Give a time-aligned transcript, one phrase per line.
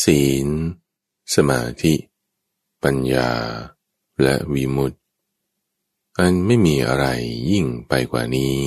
[0.00, 0.48] ศีล
[1.34, 1.94] สมาธิ
[2.82, 3.30] ปัญญา
[4.22, 4.98] และวิมุตติ
[6.18, 7.06] อันไม่มีอะไร
[7.50, 8.58] ยิ่งไปกว่านี้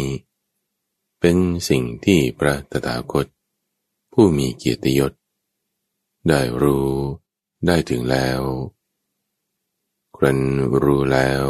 [1.19, 1.37] เป็น
[1.69, 3.25] สิ่งที่พระตถาคต
[4.13, 5.13] ผู้มีเกียรติยศ
[6.27, 6.89] ได้รู้
[7.65, 8.41] ได้ถึงแล้ว
[10.15, 10.39] ครั้น
[10.83, 11.45] รู้แล้ว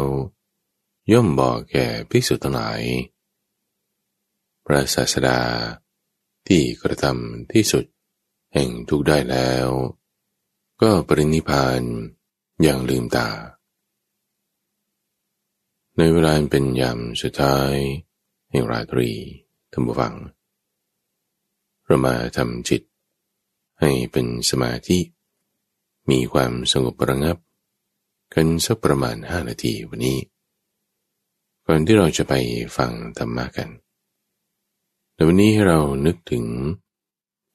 [1.12, 2.80] ย่อมบอกแก่ภิกษุทั้งหลาย
[4.66, 5.40] พระศาสดา
[6.46, 7.84] ที่กระทำที่สุด
[8.58, 9.68] แห่งทุกได้แล้ว
[10.82, 11.82] ก็ปรินิพาน
[12.62, 13.28] อย่างลืมตา
[15.96, 17.74] ในเวลาเป็นยามสุดท้าย
[18.50, 19.10] แห่งราตรี
[19.72, 20.14] ท่านผู้ฟัง
[21.84, 22.82] เรามาทำจิต
[23.80, 24.98] ให้เป็นสมาธิ
[26.10, 27.36] มีความสงบประงับ
[28.34, 30.18] กันสักประมาณห้านาทีวันนี้
[31.66, 32.34] ก่อนที่เราจะไป
[32.76, 33.68] ฟังธรรมะกัน
[35.14, 36.44] ในวันนี้ให้เรานึกถึง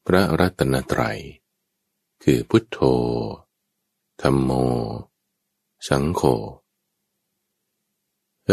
[0.07, 1.19] พระรัตนตรัย
[2.23, 2.77] คือพุทโธ
[4.21, 4.52] ธรรมโม
[5.88, 6.21] สังโฆ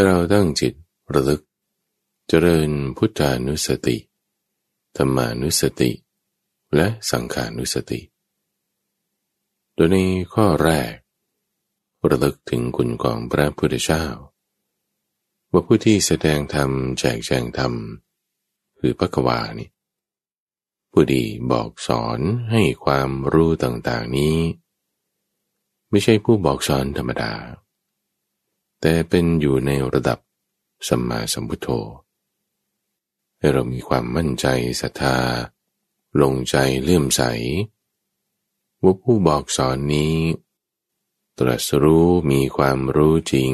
[0.05, 0.73] เราตั้งจิต
[1.13, 1.41] ระลึก
[2.27, 3.97] เจริญพุทธานุสติ
[4.97, 5.91] ธรรมานุสติ
[6.75, 8.01] และสังขานุสติ
[9.73, 9.97] โดยใน
[10.33, 10.93] ข้อแรก
[12.09, 14.05] ระลึกถึงคุณของพระพุทธเจ้า
[15.51, 17.73] ว่าผู้ที่แสดงธรรมแจกแจงธรรม
[18.79, 19.69] คือพระกวานี่
[20.91, 22.19] ผู้ดีบอกสอน
[22.51, 24.37] ให้ความรู้ต่างๆนี้
[25.89, 27.33] ไม่ใช่ผู้บอกสอนธรรมดา
[28.81, 30.19] แต่เป็นอยู่ในระดับ
[30.87, 31.67] สัมมาสัมพุทโธ
[33.37, 34.47] ให้เรามีความมั่นใจ
[34.81, 35.17] ศรัทธา
[36.21, 37.21] ลงใจเลื่อมใส
[38.83, 40.15] ว่าผู้บอกสอนนี้
[41.37, 43.53] ตรัสรู้มีความรู้จริง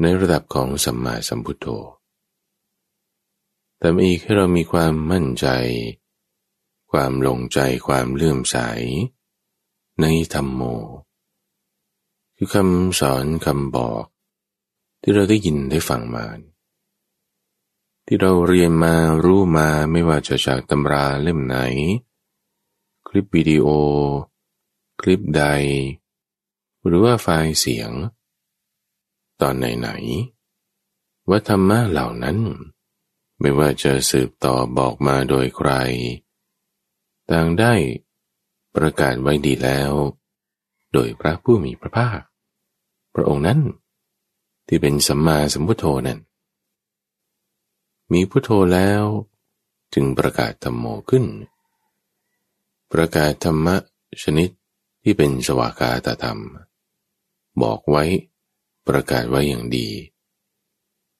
[0.00, 1.66] ในระดับของสัมมาสัมพุทโธ
[3.78, 5.46] แต่อีกให้เรามีความมั่นใจ
[6.92, 8.56] ความลงใจความเลื่อมใส
[10.00, 10.62] ในธรรมโม
[12.36, 14.04] คือคำสอนคำบอก
[15.02, 16.26] ที่เราได้ยินได้ฟังมา
[18.06, 18.94] ที่เราเรียนมา
[19.24, 21.56] รู้มาไม่ว่าจะจากตำราเล่มไหน
[23.08, 23.66] คลิปวิดีโอ
[25.00, 25.44] คลิปใด
[26.86, 27.90] หรือว่าไฟล์เสียง
[29.40, 32.38] ตอนไหนๆว่าธรรมะเหล่านั้น
[33.40, 35.70] ไม่ว่าจะสืบต่อบอกมาโดยใคร
[37.30, 37.74] ต่างได้
[38.76, 39.92] ประกาศไว้ดีแล้ว
[40.92, 42.20] โดยพระผู้มีพระภาค
[43.14, 43.60] พระองค์นั้น
[44.66, 46.18] ที่เป็นสัมมาสัมพุทโธนั้น
[48.12, 49.02] มีพุทโธแล้ว
[49.94, 51.24] จึงประกาศธรรมโมขึ้น
[52.92, 53.76] ประกาศธรรมะ
[54.22, 54.50] ชนิด
[55.02, 56.40] ที่เป็นสวากาตธรรม
[57.62, 58.04] บอกไว้
[58.88, 59.88] ประกาศไว้อย่างดี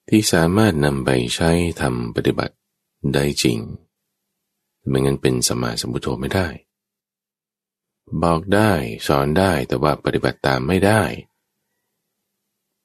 [0.09, 2.55] ที่สามารถนำไปใช้ทำปฏิบัติ
[3.13, 3.57] ได้จริง
[4.87, 6.47] ไม่งั้นเป็นสมาสมุทโธไม่ได้
[8.23, 8.71] บอกได้
[9.07, 11.01] สอนได้แต่ว่าปฏิบัติตามไม่ได้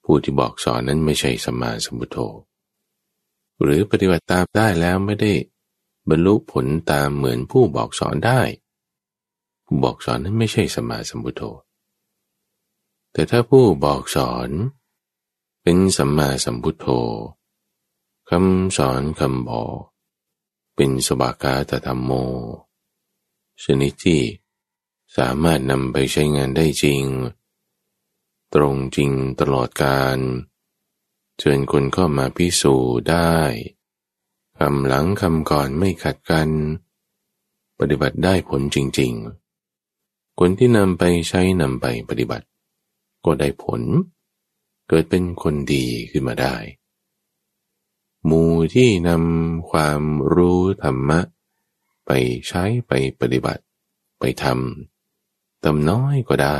[0.03, 2.17] ผู้ที่บอกสอนนั้นไม่ใช่สมาสมุทโธ
[3.61, 5.33] หรือปฏิบัติตามได้แล้วไม่ได้
[6.09, 8.41] บรรลุผลตามเหมือนผู้บอกสอนได้
[9.65, 11.41] ผู้บอกสอนนั้นไม่ใช่สมาสมุทโธ
[13.13, 14.49] แต่ถ้าผู้บอกสอน
[15.63, 16.87] เป็นสัมมาสัมพุทโธ
[18.29, 19.88] คำสอนคำบอก
[20.81, 22.11] เป็นสบากาตธรรมโม
[23.63, 24.21] ชนิดที่
[25.17, 27.03] สามารถนำไปใช้งานได้จริง
[28.53, 30.17] ตรงจริงตลอดการ
[31.39, 33.35] เชิญคนเข้ามาพิสูจน์ได้
[34.57, 36.49] คำหลังคำก่อนไม่ขัดกัน
[37.79, 39.13] ปฏิบัติได้ผลจริง
[39.75, 42.45] ๆ คนที่นำไปใช้นำไปปฏิบัติ
[43.25, 43.81] ก็ได้ผล
[44.87, 46.55] เกิดเป็นคนดีขึ้นมาได้
[48.25, 50.01] หมู่ที่นำความ
[50.33, 51.19] รู้ธรรมะ
[52.05, 52.11] ไป
[52.47, 53.63] ใช้ไปปฏิบัติ
[54.19, 56.59] ไปทำทำน้อยก็ได้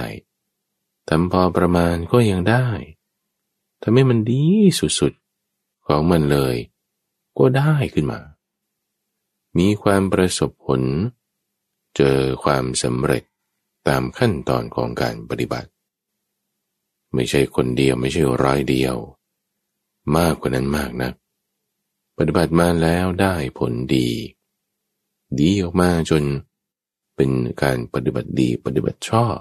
[1.10, 2.66] ทำพอประมาณก็ยังได้
[3.82, 4.44] ทำให้มันดี
[5.00, 6.56] สุดๆ ของมันเลย
[7.38, 8.20] ก็ได้ขึ้นมา
[9.58, 10.82] มีความประสบผล
[11.96, 13.24] เจอความสำเร็จ
[13.88, 15.70] ตามขั้นตอนของการปฏิบัติ
[17.14, 18.96] ไม่ใช่คนเดียวไม่ใช่ร้อยเดียว
[20.18, 21.12] มากกว่านั้นมากนะ
[22.22, 24.10] ปฏิบัติมาแล้วได้ผลดี
[25.40, 26.24] ดีออกมาจน
[27.16, 27.30] เป็น
[27.62, 29.38] การปฏิบัติดีปฏิบัติชอบ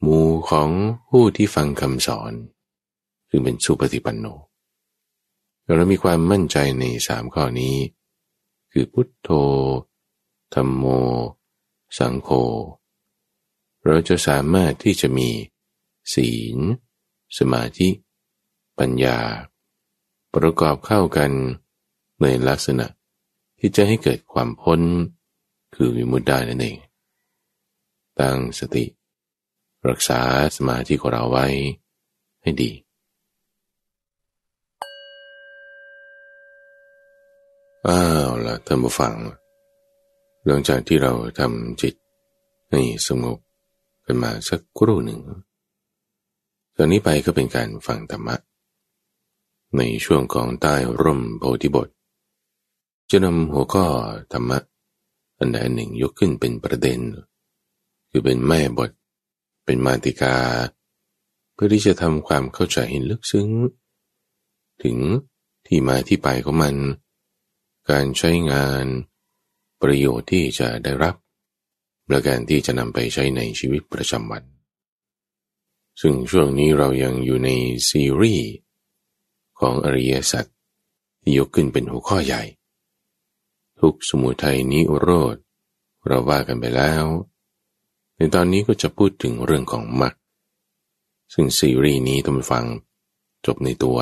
[0.00, 0.70] หมู่ของ
[1.10, 2.32] ผู้ที่ฟังคำสอน
[3.28, 4.26] ซึ่งเป็นสุปฏิปันโน
[5.76, 7.76] เรามีความมั่นใจในสามข้อนี้
[8.72, 9.28] คือพุทโธ
[10.54, 10.84] ธรรมโม
[11.98, 12.28] สังโฆ
[13.84, 15.28] เราจะสามารถที่จะมี
[16.14, 16.58] ศีล
[17.38, 17.88] สมาธิ
[18.78, 19.18] ปัญญา
[20.36, 21.30] ประกอบเข้ากัน
[22.22, 22.86] ในลักษณะ
[23.58, 24.80] ที่จะให้เกิดความพ้น
[25.74, 26.76] คือวิมุตติได้นั่นเอง
[28.18, 28.84] ตั้งสติ
[29.88, 30.20] รักษา
[30.56, 31.46] สมาธิของเราไว้
[32.42, 32.70] ให้ดี
[37.88, 39.14] อ้าวละท่านผู้ฟัง
[40.44, 41.94] หลังจากที่เราทำจิต
[42.70, 43.38] ให้สงบ
[44.04, 45.20] กันมาสักครู่หนึ่ง
[46.76, 48.36] ตอนนี้ไปก็เป็นการฟังธรรมะ
[49.76, 51.88] ในช่วงของใต้ร่มโพธิบท
[53.10, 53.86] จะนำหัวข้อ
[54.32, 54.58] ธรรมะ
[55.38, 57.00] อันใดหนึ่งยกขึ้นเป็นประเด็น
[58.10, 58.90] คือเป็นแม่บท
[59.64, 60.36] เป็นมาติกา
[61.54, 63.48] เพื่อที่จะทำความเข้าใจให้ลึกซึ้ง
[64.82, 64.96] ถึง
[65.66, 66.76] ที่มาที่ไปของมัน
[67.90, 68.84] การใช้งาน
[69.82, 71.14] ประโยชน์ที่จะได้รับ
[72.08, 74.44] และการที่จะนำไปใช้ในชีวิตประจำวัน
[76.00, 77.50] ซึ่งช่วงนี้เรายังอยู่ใน
[77.88, 78.48] ซีรีส์
[79.60, 80.46] ของอริยสัจ
[81.36, 82.42] ยกขึ้นเป็นหัวข้อใหญ่
[83.80, 85.36] ทุกสมุทัยนิโรธ
[86.06, 87.04] เราว่ากันไปแล้ว
[88.16, 90.14] ในตอนนี้ก็จะพูดถึงเรื่องของมรรค
[91.32, 92.64] ซึ่งซีรีส์นี้ต้องฟัง
[93.46, 93.98] จบในตัว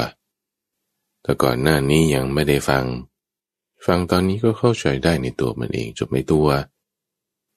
[1.22, 2.84] แต่ก่อนหน้านี้ยังไม่ได้ฟัง
[3.86, 6.48] ฟังตอนนี้ก็เข้าใจได้ในตัวมันเองจบในตัว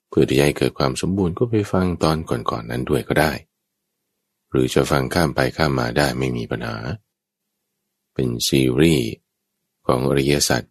[0.08, 3.32] เพื่อที่จะให้เกิดความสมบูรณ์ก็ไปฟังตอนก่อนๆนนั้นด้วยก็ได้
[4.50, 6.76] หรือจะฟังข้ามไปข้ามมาได้ไม่มีปัญหา
[8.20, 9.10] เป็นซีรีส์
[9.86, 10.62] ของอริยสัจ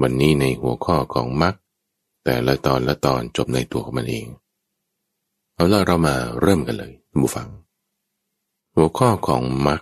[0.00, 1.54] วันนี้ในหัวข้อของมรรค
[2.24, 4.26] แต่ละตอนละตอนจบในตัวของมันเอง
[5.54, 7.48] เอาล่ะเรามาเริ่มกันเลยบูฟัง
[8.74, 9.80] หัวข้อของมรรค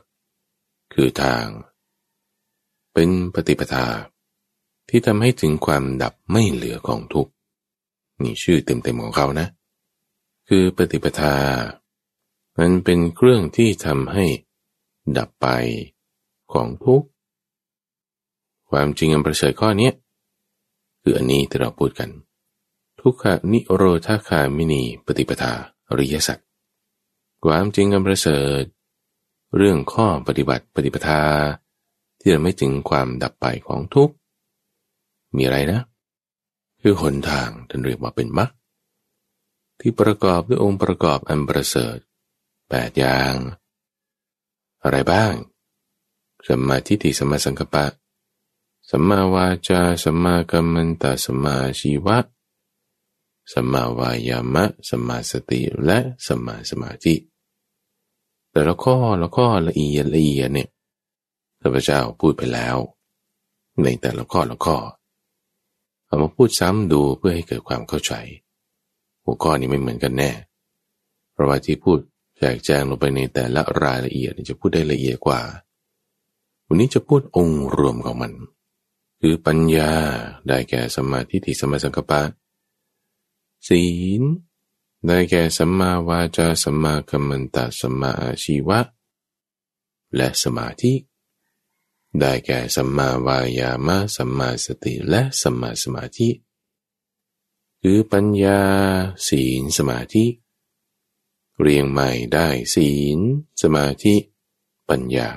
[0.95, 1.45] คือทาง
[2.93, 3.87] เป็นปฏิปทา
[4.89, 7.33] ที่ทำให้ถึงความดับไม่เหลือของทุกข์
[8.23, 9.47] นี่ชื่อเต็มๆของเขานะ
[10.49, 11.37] คือปฏิปทา
[12.59, 14.25] มันเป็นเครื่องที่ทำให้
[15.17, 15.49] ดับไป
[16.55, 17.03] ของทุก
[18.71, 19.91] ความจริงอันประเสริฐข้อนี้
[21.03, 22.11] คืออันนี้ที่เราพูดกัน
[23.01, 25.53] ทุกขนิโรธาคามินีปฏิปทา
[25.89, 26.39] อริยสัจ
[27.45, 28.63] ความจริงอันประเสริฐ
[29.57, 31.23] เรื่องข้อปฏิบัติปฏิปทา
[32.19, 34.11] ที่จะไม่ถึงความดับไปของทุก
[35.37, 35.81] มีอะไรนะ
[36.81, 38.51] คือหนทางท่านเรียกว่าเป็นมรรค
[39.81, 41.97] ที่ประกอบด้วยองค์ประกอบอันประเสริฐ
[42.69, 43.35] แปดอย่าง
[44.83, 45.33] อะไรบ้าง
[46.47, 47.85] สัมมาทิฏฐิสัมมาสังกัปปะ
[48.91, 52.19] สัมมาวาจา สัมมากัมมันตสัมมาชีวะ
[53.53, 57.15] สัมมาวายามะ สัมมาสติ และสัมมาสมาธิ
[58.51, 60.69] แต่ละข้อละข้อละเอียดละเอียดเนี่ย
[61.61, 62.77] พระพุทธเจ้าพูดไปแล้ว
[63.83, 64.77] ในแต่ละข้อละข้อ
[66.07, 68.13] เอามาพูดซ้ำดูเพื่อให้เกิดความเข้าใจ
[69.25, 70.31] หัวข้อนี้ไม่เหมือนกันแน่
[71.33, 71.99] เพราะว่าที่พูด
[72.37, 75.41] แจกแจงลงไปในแต่ละรายละเอียดจะพูดได้ละเอียดกว่า
[76.75, 78.33] วันนี้จะพูดองค์รวมของมัน
[79.21, 79.93] คือปัญญา
[80.49, 82.23] ได้แก่สมาธิที่สมาสังกปะ
[83.69, 83.85] ศี
[84.21, 84.23] ล
[85.07, 88.81] ได้แก่สัมมาวาจาสัมมากัมมันตสัมมาอาชีวะ
[90.17, 90.93] และสมาธิ
[92.19, 96.29] ได้แก่สัมมาวายามะสัมมาสติและสัมมาสมาธิ
[97.83, 98.61] คือปัญญา
[99.29, 100.25] ศีลสมาธิ
[101.61, 103.19] เรียงใหม่ได้ศีล
[103.63, 104.15] สมาธิ
[104.91, 105.31] ปัญญา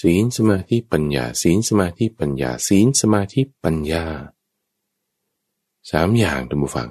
[0.00, 4.04] ศีลสมาธิปัญญา ศีลสมาธิปัญญา ศีลสมาธิปัญญา
[5.90, 6.90] สามอย่างท่านผู้ฟัง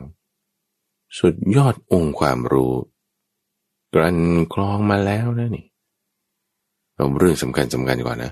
[1.19, 2.73] สุดยอดองค์ความรู้
[3.93, 4.19] กรัน
[4.53, 5.65] คลองมาแล้วนะนี่
[6.95, 8.31] เราเรื่องสำคัญสำคัญก่อนนะ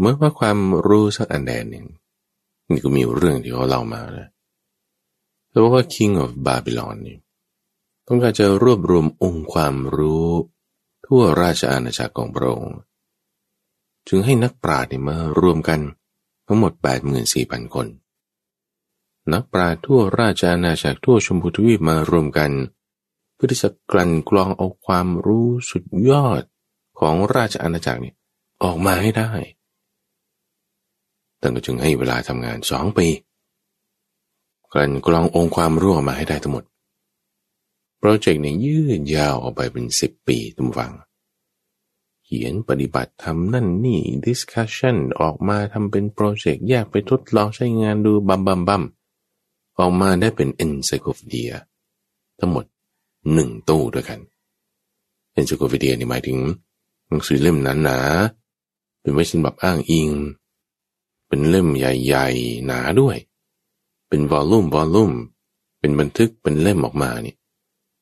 [0.00, 1.86] เมื่อว่าความรู้สักอันใดหนึ่ง
[2.68, 4.28] นี่ก็มีเรื่องที่เขาเล่ามานะ
[5.48, 7.18] เพราะว่า King of Babylon นี่
[8.06, 10.28] ต้องการจะรวบรวมองค์ความรู้
[11.06, 12.78] ทั่วราชอาณาจักรของพระองค์
[14.08, 15.80] จึงให้นักปราชญ์มารวมกัน
[16.46, 16.72] ทั้งหมด
[17.24, 17.86] 84,000 คน
[19.32, 22.50] นักปราชญ์ทั่วราชอาณาจักรทั่วชมพูทวีปมารวมกัน
[23.34, 26.42] เพื่อที่จะกลั่นกรองเอาความรู้สุดยอด
[26.98, 28.14] ของราชอาณาจักรนี่
[28.62, 29.32] ออกมาให้ได้
[31.40, 33.08] ท่านก็จึงให้เวลาทำงานสองปี
[34.72, 36.64] กลั่นกรององค์ความรู้ออกมาให้ได้ทั้งหมด
[37.98, 40.92] โปรเจกต์เนี่ยยืดยาวออกไปเป็นสิบปีทุกฝัง
[42.32, 48.82] ขียนปฏิบัติทำนั่นนี่ discussion ออกมาทำเป็นโปรเจกต์แยกไปทดลองใช้งานดูบัมบัมบัม
[49.78, 51.52] ออกมาได้เป็น encyclopedia
[52.38, 52.64] ทั้งหมด
[53.32, 54.20] หนึ่งตู้ด้วยกัน
[55.38, 56.38] encyclopedia นี่หมายถึง
[57.08, 57.98] หนังสือเล่มหนา
[59.00, 60.10] เป็นไม่ใช่แบบอ้างอิง
[61.28, 63.16] เป็นเล่มใหญ่ๆ หนาด้วย
[64.08, 65.12] เป็นวอลลุ่มวอลลุ่ม
[65.80, 67.34] เป็นบันทึกเป็นเล่มออกมานี่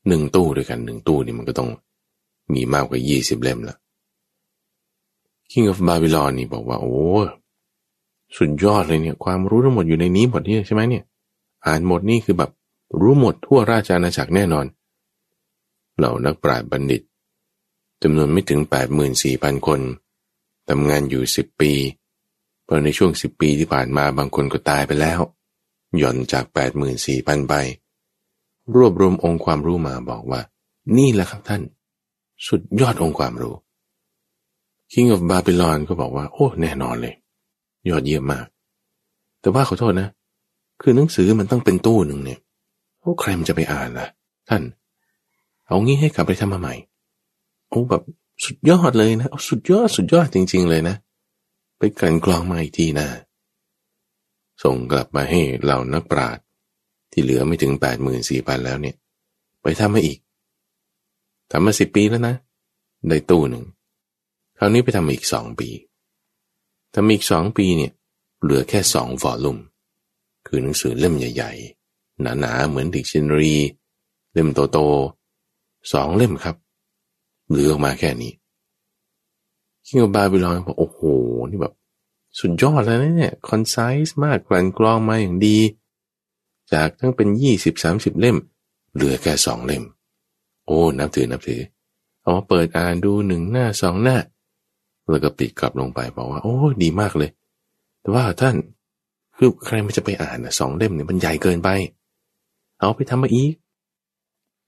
[0.08, 1.70] หนึ่งตู้ด้วยกันหนึ่งตู้นี่มันก็ต้อง
[2.52, 3.76] มีมากกว่ายี่สิบเล่มละ
[5.50, 6.96] King of Babylon นี่บอกว่าโอ้
[8.36, 11.04] สุดยอดเลยเนี่ยความรู้ทั้งหมดอยู่ในนี้หมดนี่ใช่ไหมเนี่ย
[11.66, 12.50] อ่านหมดนี่คือแบบ
[13.00, 14.66] รู้หมดทั่วราชอาณาจักรแน่นอน
[15.96, 17.02] เหล่านักปราชญ์บัณฑิต
[18.02, 18.60] จำนวนไม่ถึง
[19.14, 19.80] 84,000 คน
[20.68, 21.72] ทำงานอยู่ 10 ปี
[22.64, 25.20] เพราะในช่วง 10 ปีที่ผ่านมาบางคนก็ตายไปแล้ว
[25.96, 26.44] หย่อนจาก
[26.96, 27.54] 84,000 ไป
[28.74, 30.40] รวบรวมองค์ความรู้มาบอกว่า
[30.96, 31.62] นี่แหละครับท่าน
[32.48, 33.54] สุดยอดองค์ความรู้
[34.92, 37.14] King of Babylon ก็บอกว่า โอ้แน่นอนเลย
[37.88, 38.46] ยอดเยี่ยมมาก
[39.40, 40.08] แต่ว่าขอโทษนะ
[40.82, 42.40] คือหนังสือมันต้องเป็นตู้หนึ่งเนี่ย
[43.00, 44.06] โอ้ใครมันจะไปอ่านล่ะ
[44.48, 44.62] ท่าน
[45.66, 46.74] เอางี้ให้กลับไปทำมาใหม่
[47.68, 48.02] โอ้แบบ
[48.44, 50.96] สุดยอดเลยนะเอาสุดยอดสุดยอดจริง ๆ เลยนะ
[51.78, 53.06] ไปกันกรองมาอีกทีนะ
[54.62, 56.44] ส่งกลับมาให้เหล่านักปราชญ์
[57.12, 58.96] ที่เหลือไม่ถึงแปดหมื่นสี่พันแล้วเนี่ย
[59.62, 60.18] ไปทำมาอีก
[61.50, 62.34] ทำมาสิบปีแล้วนะ
[63.08, 63.64] ได้ตู้หนึ่ง
[64.58, 65.68] คราวนี้ไปทำอีกสองปี
[66.94, 67.92] ทำอีกสองปีเนี่ย
[68.42, 69.58] เหลือแค่สอง volume
[70.46, 73.54] คือหนังสือเล่มใหญ่ๆ หนาๆ เหมือนดิกชันนารี
[74.32, 76.56] เล่มโตๆสองเล่มครับ
[77.48, 78.32] เหลือออกมาแค่นี้
[79.86, 81.00] King Babylon บอกโอ้โห
[81.50, 81.74] นี่แบบ
[82.38, 85.58] สุดยอดแล้วเนี่ย concise มากกลั่นกรองมาอย่างดี
[86.72, 88.36] จากทั้งเป็นยี่สิบสามสิบเล่ม
[88.94, 89.84] เหลือแค่สองเล่ม
[90.66, 91.62] โอ้ นับถือนับถือ
[92.20, 94.16] เอามาเปิดอ่านดูหนึ่งหน้าสองหน้า
[95.10, 97.30] แล้วก็ปิดกลับลงไปบอกว่า โอ้ดีมากเลย
[98.00, 98.56] แต่ว่าท่าน
[99.36, 101.68] คือใครมันจะไปอ่านสองเล่มเนี่ยมันใหญ่เกินไป
[102.80, 103.54] เอาไปทำมาอีก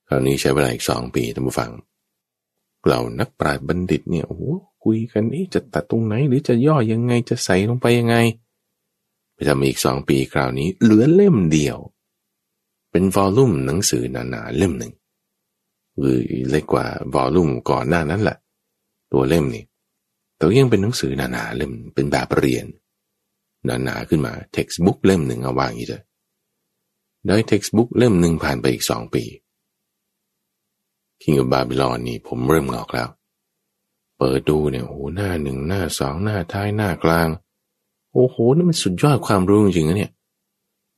[0.08, 1.70] คราวนี้ใช้เวลาอีกสองปีท่านผู้ฟัง
[2.84, 4.44] เหล่านักปราชญ์บัณฑิตเนี่ยโอ้โห
[4.84, 8.16] คุยกันนี่จะตัดตรงไหน หรือจะย่อยังไงจะใส่ลงไปยังไง
[9.34, 11.78] ไปทำอีกสองปีคราวนี้ เหลือเล่มเดียว
[12.90, 14.92] เป็นวอลลุ่มหนังสือหนาๆเล่มหนึ่ง
[15.98, 16.18] หรือ
[16.50, 18.36] เล็กกว่าวอลลุ่มก่อนหน้านั้นแหละ
[19.12, 19.64] ตัวเล่มนี่
[20.38, 22.66] แต่ยังเป็นหนังสือหนาๆเล่มเป็นแบบเรียน
[23.66, 26.02] หนาๆขึ้นมา textbook เล่มหนึ่งเอาวางอย่างนี้เลย
[27.26, 29.24] ได้ textbook เล่มหนึ่งผ่านไปอีกสองปี
[31.22, 33.08] คิงกับบาบิลอนนี่ผมเริ่มงอกแล้ว
[34.18, 37.28] เปิดดูเนี่ยโอ้โหหน้าหนึ่งหน้าสองหน้าท้ายหน้ากลาง
[38.12, 40.12] โอ้โหนี่มันสุดยอดความรู้จริงๆนะเนี่ย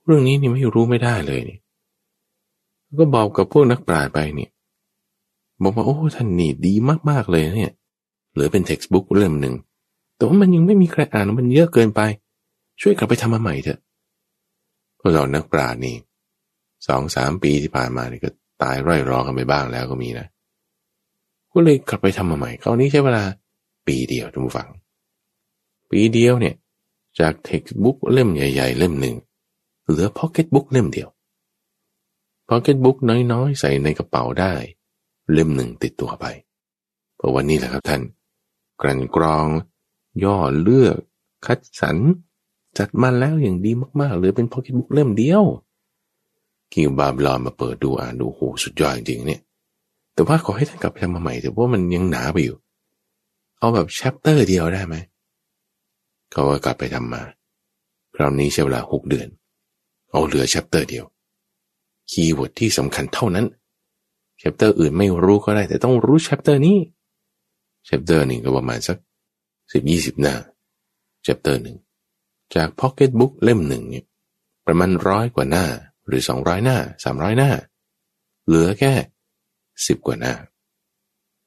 [0.04, 1.58] เรื่องนี้นี่ไม่รู้ไม่ได้เลยนี่
[2.98, 4.50] ก็บอกกับพวกนักปราชญ์ไปเนี่ย
[5.62, 6.74] บอกว่าโอ้ท่านนี่ดี
[7.10, 7.72] มากๆเลยเนี่ย
[8.40, 9.54] ลือเป็นเท็กซ์บุ๊กเล่มหนึ่ง
[10.16, 12.00] แต่ว่ามันยังไม่มีใครอ่านมันเยอะเกินไป
[12.80, 13.80] ช่วยกลับไปทำมาใหม่เถอะ
[14.98, 15.96] พวกเรานักปราชญ์นี่
[16.86, 18.30] สองสามปีที่ผ่านมานี่ก็
[18.62, 20.26] ตายร่อยรอกันไปบ้างแล้วก็มีนะ
[21.52, 23.24] ก็เลยกลับไปทำมาใหม่คราวนี้ใช้เวลา
[23.86, 24.68] ปีเดียวทุกฝัง
[25.90, 26.54] ปีเดียวเนี่ย
[27.20, 29.16] จาก textbook เล่มใหญ่ ๆ เล่มหนึ่ง
[29.86, 31.08] เหลือ pocket book เล่มเดียว
[32.48, 32.96] pocket book
[33.32, 34.54] น้อยๆ ใส่ในกระเป๋าได้
[35.32, 36.26] เล่มหนึ่งติดตัวไป
[37.16, 38.02] เพราะวันนี้แหละครับท่าน
[38.80, 39.46] กลั่นกรอง
[40.24, 40.96] ย่อเลือก
[41.46, 41.96] คัดสรร
[42.78, 43.70] จัดมาแล้วอย่างดี
[44.00, 45.44] มากๆเหลือเป็น pocket book เล่มเดียว
[46.72, 49.40] King Babylon มาเปิดดูอ่านดูโหสุดยอดจริงๆเนี่ย
[50.14, 52.56] แต่ว่าขอให้ท่านกลับไปทำมาใหม่แต่ว่ามันยังหนาไปอยู่
[53.58, 54.96] เอาแบบ chapter เดียวได้ไหม
[56.32, 57.22] เขาก็กลับไปทำมา
[58.14, 59.28] คราวนี้ใช้เวลาหกเดือน
[60.10, 61.04] เอาเหลือ chapter เดียว
[62.10, 63.46] keyword ที่สำคัญเท่านั้น
[64.38, 66.76] chapter อื่นไม่รู้ก็ได้ แต่ต้องรู้ chapter นี้
[67.86, 68.98] chapter หนึ่งก็ประมาณสัก
[69.72, 70.34] สิบยี่สิบหน้า
[71.22, 71.76] chapter หนึ่ง
[72.54, 74.06] จาก pocket book เล่มหนึ่งเนี่ย
[74.66, 75.66] ประมาณร้อยกว่าหน้า
[76.06, 77.50] หรือสองร้อยหน้าสามร้อยหน้า
[78.46, 78.92] เหลือแค่
[79.86, 80.34] สิบกว่าหน้า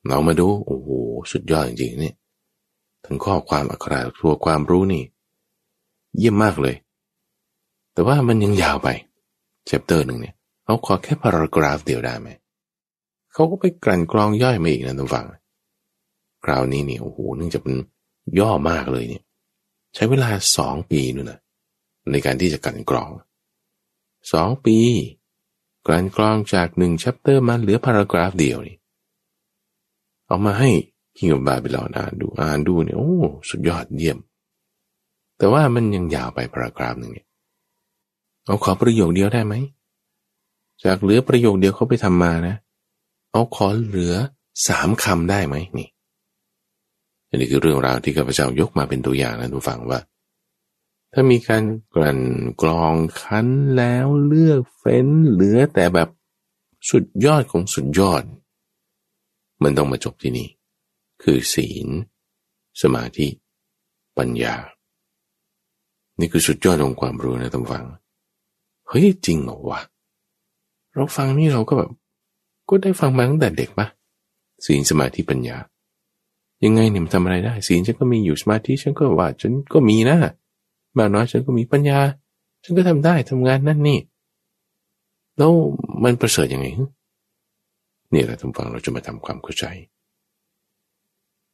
[0.07, 0.89] เรามาดูโอ้โห
[1.31, 2.13] สุดยอดจริงๆนี่
[3.05, 5.03] ทั้งข้อความอักขระตัวความรู้นี่
[6.17, 6.75] เยี่ยมมากเลย
[7.93, 8.89] แต่ว่ามันยังยาวไป
[9.65, 10.35] เชปเตอร์หนึ่งเนี่ย
[10.65, 12.29] เอาขอแค่พารากราฟเดียวได้ไหม
[13.33, 15.25] เขาก็ไปกลั่นกรองย่อยมาอีกนะทุกฝัง
[16.45, 17.75] คราวนี้เนี่ยโอ้โหเนึงจะเป็น
[18.39, 19.23] ย่อมากเลยเนี่ย
[19.95, 21.39] ใช้เวลาสองปีนู่นนะ
[22.11, 23.09] ในการที่จะกลั่นกรอง
[24.31, 24.77] สองปี
[25.87, 28.77] กลั่นกรองจากหนึ่ง chapter มันเหลือ paragraph เดียวนี่
[30.25, 30.69] เอามาให้
[31.19, 33.11] King Babylon อ่านดูอ่านดูเนี่ยโอ้
[33.49, 34.17] สุดยอดเยี่ยม
[35.37, 37.27] แต่ว่ามันยังยาวไป paragraph หนึ่งเนี่ย
[38.45, 39.53] เอาขอประโยคเดียวได้ไหม
[40.83, 42.55] จากเหลือประโยคเดียวเขาไปทำมานะ
[43.31, 44.13] เอาขอเหลือ
[44.67, 45.87] สามคำได้ไหมนี่
[47.33, 49.99] อันนี้คือเรื่องราวที่ข้าพเจ้ายกมาเป็นตัวอย่างนะทุกฝังว่า
[51.13, 51.63] ถ้ามีการ
[51.95, 52.21] กลั่น
[52.61, 53.47] กรองคั้น
[53.77, 56.09] แล้วเลือกเฟ้นเหลือแต่แบบ
[56.89, 58.23] สุดยอดของสุดยอด
[59.63, 60.47] มันต้องมาจบที่นี่
[61.23, 61.87] คือศีล
[62.81, 63.27] สมาธิ
[64.17, 64.55] ปัญญา
[66.19, 67.85] นี่คือสุดยอดของความรู้นะท่านฟัง
[68.87, 69.81] เฮ้ยจริงเหรอวะ
[70.93, 71.91] เราฟังนี่เราก็แบบ
[72.69, 73.87] ก็ได้ฟังมาตั้งแต่เด็กปะ
[74.65, 75.57] ศีลสมาธิปัญญา
[76.63, 80.17] ยังไงเนี่ยมันทำอะไรได้ศีลฉันก็มีอยู่สมาธิฉันก็ว่าฉันก็มีนะ
[80.97, 81.99] มากน้อยฉันก็มีปัญญา
[82.63, 83.99] ฉันก็ทำได้ทำงานนั่นนี่
[85.37, 85.51] แล้ว
[86.03, 86.67] มันประเสริฐยังไง
[88.13, 89.65] นี่แหละท่านฟังเราจะมาทำความเข้าใจ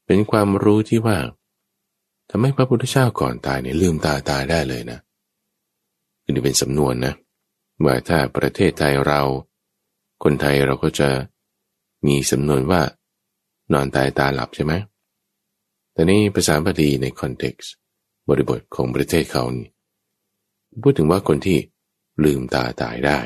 [0.06, 1.18] เป็นความรู้ที่ว่า
[2.30, 5.00] ทำให้พระพุทธเจ้าก่อนตายเนี่ยลืมตาตายได้เลยนะ
[6.24, 7.14] นี่เป็นสำนวนนะ
[7.86, 9.22] ว่าถ้าประเทศไทยเรา
[10.24, 11.10] คนไทยเราก็จะ
[12.08, 12.82] มีสำนวนว่า
[13.74, 14.74] นอนตายตาหลับใช่ไหม
[16.00, 17.74] แต่นี่ภาษาบาลีในคอนเท็กซ์
[18.30, 19.68] บริบทของประเทศเขานี่
[20.82, 21.58] พูดถึงว่าคนที่
[22.24, 23.20] ลืมตาตายได้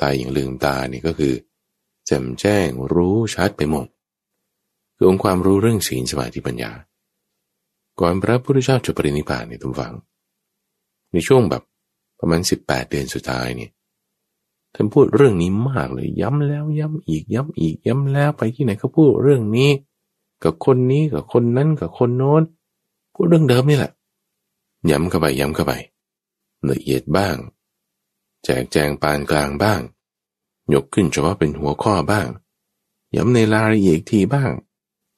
[0.00, 1.34] ตายอย่างลืมตานี่ก็คือ
[2.06, 3.86] แจ่มแจ้งรู้ชัดไปหมด
[4.96, 6.72] คือองค์ความรู้เรื่องศีลสมาธิปัญญา
[8.00, 9.94] ก่อนพระพุทธเจ้าจะปรินิพพานในทุกฝัง
[11.12, 11.62] ในช่วงแบบ
[12.20, 13.70] ประมาณสิบแปดเดือนสุดท้ายเนี่ย
[14.74, 19.70] ท่านพูดเรื่องนี้มากเลย ย้ำแล้วย้ำอีกย้ำอีกย้ำแล้วไปที่ไหนก็พูดเรื่องนี้
[20.44, 22.42] กับคนนี้กับคนนั้นกับคนโน้น
[23.14, 23.92] พูดเรื่องเดิมนี่แหละ
[24.90, 25.72] ย้ำเข้าไปย้ำเข้าไป
[26.70, 27.36] ละเอียดบ้าง
[28.44, 29.80] แจกแจงปานกลางบ้าง
[30.74, 32.28] ยกขึ้นเฉพาะเป็นหัวข้อบ้าง
[33.16, 34.50] ย้ำในรายละเอียดทีบ้าง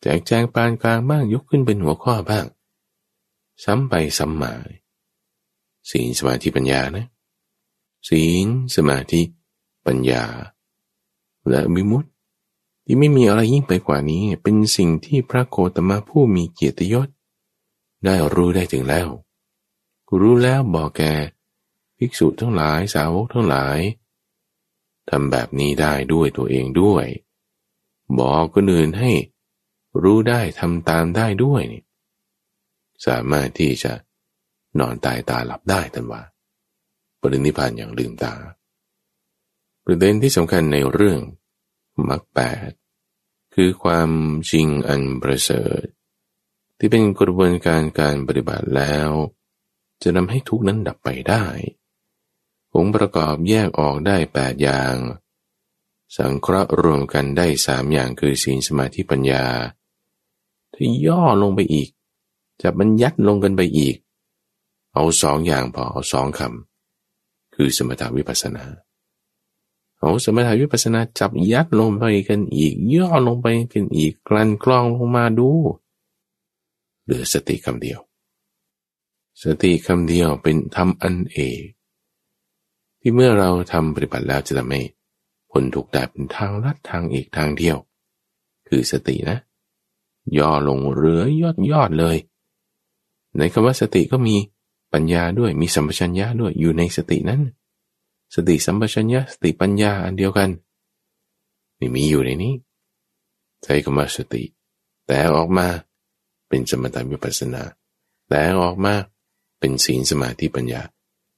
[0.03, 2.47] แจกแจงปานกลางบ้าง ยกขึ้นเป็นหัวข้อบ้าง
[3.65, 4.53] ซ้ำไปซ้ำมา
[5.91, 7.07] ศีลสมาธิปัญญานะ
[8.09, 9.21] ศีลสมาธิ
[9.87, 10.25] ปัญญา
[11.49, 12.05] และมิมุต
[12.85, 17.09] ที่ไม่มีอะไรยิ่งไปกว่านี้เป็นสิ่งที่พระโคตมะผู้มีเกียรติยศ
[18.05, 19.09] ได้รู้ได้ถึงแล้ว
[20.21, 21.03] รู้แล้วบอกแก
[21.97, 23.79] ภิกษุทั้งหลายสาวกทั้งหลาย
[25.11, 27.07] ทำแบบนี้ได้ด้วยตัวเองด้วย
[28.19, 29.11] บอกคนอื่นให้
[30.03, 31.83] รู้ได้ทำตามได้ด้วยนี่
[33.07, 33.93] สามารถที่จะ
[34.79, 36.23] นอนตายตาหลับได้ทันว่า
[37.21, 38.35] ปรินิพานอย่างลืมตา
[39.85, 41.21] ประเด็นที่สำคัญในเรื่อง
[42.09, 42.71] มรรคแปด
[43.55, 44.11] คือความ
[44.51, 45.85] จริงอันประเสริฐ
[46.79, 49.11] ที่เป็นกระบวนการการปฏิบัติแล้ว
[50.03, 51.45] จะนำให้ทุกนั้นดับไปได้
[52.75, 54.95] องค์ประกอบแยกออกได้แปดอย่าง
[56.17, 59.45] สังเคราะห์รวมกันได้สามอย่างคือศีลสมาธิปัญญา
[60.75, 61.89] ถ้าย่อลงไปอีก
[62.63, 63.97] จะบรรยัดลงกันไปอีก
[64.95, 68.65] เอาสองอย่างพอเอาสองคำคือสมถาวิปัสนา
[70.05, 75.51] เอาสมถาวิปัสนาจับยัดลงไปกันอีก ย่อลงไปกันอีกกลั่นกรองลงมาดู
[77.05, 78.01] เหลือสติคำเดียว
[79.43, 81.63] สติคำเดียวเป็นธรรมอันเอก
[83.01, 84.83] ที่เมื่อเราทำปฏิบัติแล้วจะทำให้
[85.51, 87.77] ผลถูกได้เป็นทางลัดทางเอกทางเดียว
[88.69, 89.39] คือสตินะ
[90.39, 92.17] ย่อลงเรือยอดยอดเลย
[93.39, 94.37] ในคำว่าสติก็มี
[94.93, 97.43] ปัญญาด้วยมีสัมปชัญญะด้วยอยู่ในสตินั้น
[98.35, 100.51] สติสัมปชัญญะสติปัญญาอันเดียวกัน
[101.79, 102.55] นี่มีอยู่ในนี้
[103.63, 104.43] ใช้คำว่าสติ
[105.07, 105.67] แต่ออกมา
[106.49, 107.63] เป็นสมถะวิปัสสนา
[108.29, 108.95] แต่ออกมา
[109.59, 110.83] เป็นศีลสมาธิปัญญา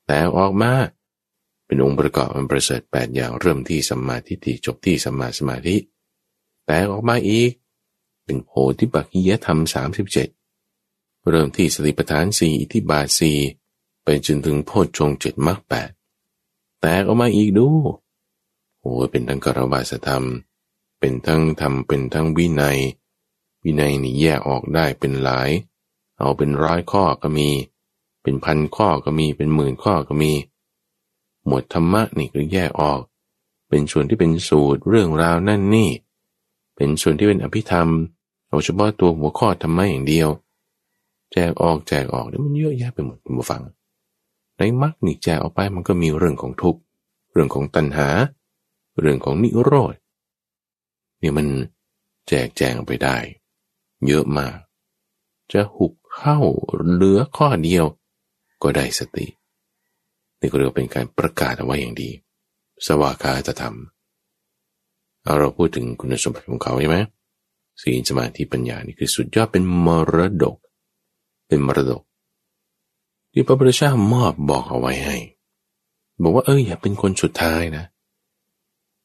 [0.07, 0.73] แต่ออกมา
[1.67, 5.77] เป็นองค์ประกอบอันประเสริฐแปดอย่างเริ่มที่สัมมาทิฏฐิจบที่สัมมาสมาธิ
[6.67, 7.53] แต่ออกมาอีก
[8.25, 10.29] เป็นโพธิปักขิยธรรมสามสิบเจ็ด
[11.31, 13.39] เริ่มที่สติปัฏฐานสี่อิทิบาทสี่
[14.03, 15.91] ไปจนถึงโพชฌงเจ็ดมรรคแปด
[16.81, 17.69] แต่ออกมาอีกดู
[18.81, 20.25] โอ้เป็นทั้งกรวาสธรรม
[20.99, 22.79] เป็นทั้งธรรมเป็นทั้งวินัย
[23.65, 25.51] วินัยนี่แยกออกได้เป็นหลาย
[26.19, 27.49] เอาเป็นร้อยข้อก็มี
[28.23, 30.33] เป็นพันข้อก็มีเป็นหมื่นข้อก็มี
[31.47, 33.01] หมวดธรรมะนี่ก็แยกออก
[33.69, 35.91] เป็นส่วนที่เป็นสูตรเรื่องราวนั่นนี่
[36.77, 37.89] เป็นส่วนที่เป็นอภิธรรม
[38.49, 40.29] เอาเฉพาะตัวหัวข้อธรรมะอย่างเดียว
[41.33, 43.63] แจกออกแจกออกนี่มันเยอะแยะไปหมดมาฟัง
[44.59, 46.81] ในมรรคนี่แจกออกไปมันก็มีเรื่องของทุกข์
[47.33, 48.09] เรื่องของตัณหา
[49.01, 49.95] เรื่องของนิโรธ
[51.23, 51.47] นี่มัน
[52.29, 53.17] แจกแจงไปได้
[54.07, 54.57] เยอะมาก
[55.53, 56.39] จะหุกเข้า
[56.93, 57.85] เหลือข้อเดียว
[58.63, 59.27] ก็ได้สติ
[60.41, 62.11] นี่ก็เรียกเป็นการประกาศเอาไว้อย่างดี
[62.87, 63.77] สวากาตธรรม
[65.23, 66.99] เอาเราพูดถึงคุณสมบัติของเขาใช่ไหม
[67.83, 70.57] ศีลสมาธิปัญญานี่คือสุดยอดเป็นมรดก
[71.49, 72.03] เป็นมรดก
[73.39, 75.17] ที่พระพุทธเจ้ามอบบอกเอาไว้ให้
[76.23, 77.85] บอกว่าเอออย่าเป็นคนสุดท้ายนะ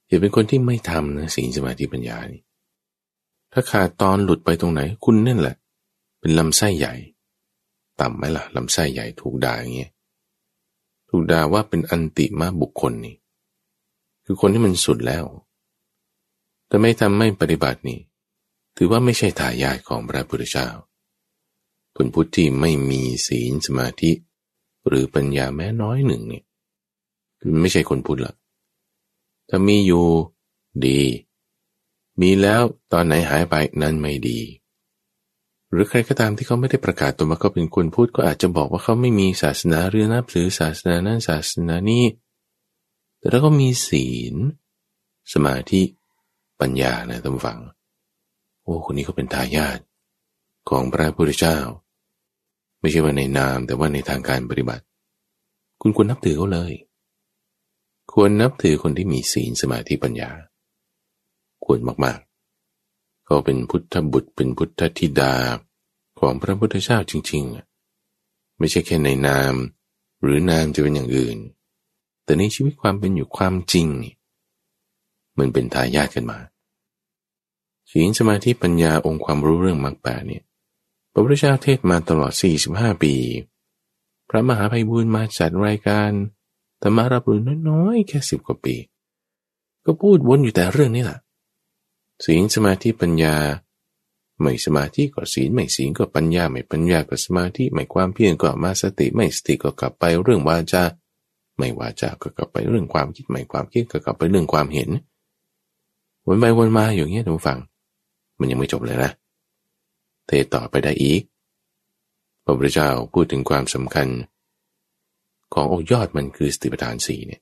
[0.08, 2.42] อย่าเป็นคนที่ไม่ทำนะศีลสมาธิปัญญานี่
[3.54, 5.56] ถ้าขาดตอนหลุดไปตรงไหน คุณนั่นแหละ
[6.20, 6.94] เป็นลำไส้ใหญ่
[8.00, 9.92] ต่ำไหมล่ะลำไส้ใหญ่ถูกด่าอย่างเงี้ย
[11.10, 13.16] ถูกด่าว่าเป็นอันติมาบุคคลนี่
[14.26, 15.24] คือคนที่มันสุดแล้ว
[16.68, 18.00] แต่ไม่ทำไม่ปฏิบัตินี่
[18.78, 20.68] ถือว่าไม่ใช่ทายาทของพระพุทธเจ้า
[21.96, 24.12] ผลพุทธที่ไม่มีศีลสมาธิ
[24.88, 26.44] หรือปัญญาแม้น้อยหนึ่งเนี่ย
[27.40, 28.34] คือไม่ใช่คนพุทธละ
[29.50, 30.06] ถ้ามีอยู่
[30.86, 31.02] ดี
[32.22, 34.40] มีแล้วตอนไหนหายไปนั้นไม่ดี
[35.72, 42.06] หรือใครก็ตามที่เขาไม่ได้ประกาศตัวว่าเขาเป็นคนพูดก็อาจจะบอกว่าเขาไม่มีศาสนาหรือนับถือศาสนานั้นศาสนานี้
[43.20, 44.36] แต่ถ้าก็มีศีล
[45.34, 45.82] สมาธิ
[46.60, 47.60] ปัญญานะท่านฟัง
[48.62, 49.80] โอ้คนนี้เขาเป็นทายาท
[50.70, 51.58] ของพระพุทธเจ้า
[52.80, 54.84] ไม่ใช่ว่าในนามแต่ว่าในทางการปฏิบัติ
[55.82, 56.74] คุณควรนับถือเขาเลย
[58.14, 60.32] ควรนับถือคนที่มีศีลสมาธิปัญญา
[61.66, 65.34] ควรมากๆเขาเป็นพุทธบุตรเป็นพุทธธิดา
[66.20, 67.44] ของพระพุทธเจ้าจริง
[68.02, 69.54] ๆ ไม่ใช่แค่ในนาม
[70.22, 71.38] หรือนามจะเป็นอย่างอื่น
[72.24, 73.88] แต่ในชีวิตความเป็นอยู่ความจริง
[75.38, 76.40] มันเป็นทายาทกันมา
[77.92, 80.44] ศีลสมาธิปัญญาองค์ความรู้เรื่องมรรคแปดเนี่ย
[81.12, 82.34] พระพุทธเจ้าเทศมาตลอด
[82.68, 83.14] 45 ปี
[84.30, 86.12] พระมหาภัยบุญมาจัดรายการ
[86.80, 88.76] แต่มารับรู้น้อยๆ แค่สิบกว่าปี
[89.86, 91.20] ก็พูดวนอยู่แต่เรื่องนี้แหละ
[92.26, 93.36] ศีลสมาธิปัญญา
[94.42, 100.84] ไม่สมาธิก็ศีลไม่ศีลก็ปัญญา ไม่ปัญญาก็สมาธิไม่ความเพียรก็มาสติไม่สติก็กลับไปเรื่องวาจา
[101.58, 104.90] ไม่วาจาก็กลับไปเรื่องความคิดไม่ความคิดก็กลับไปเรื่องความเห็น
[106.26, 107.60] วนไปวนมาอย่างเงี้ยทุกฝัง
[108.40, 109.12] มันยังไม่จบเลยนะ
[110.32, 111.22] ทต่อไปได้อีก
[112.44, 114.08] พระพุทธเจ้าพูดถึงความสำคัญ
[115.54, 117.42] ขององค์ยอดมันคือสติปัฏฐานสี่เนี่ย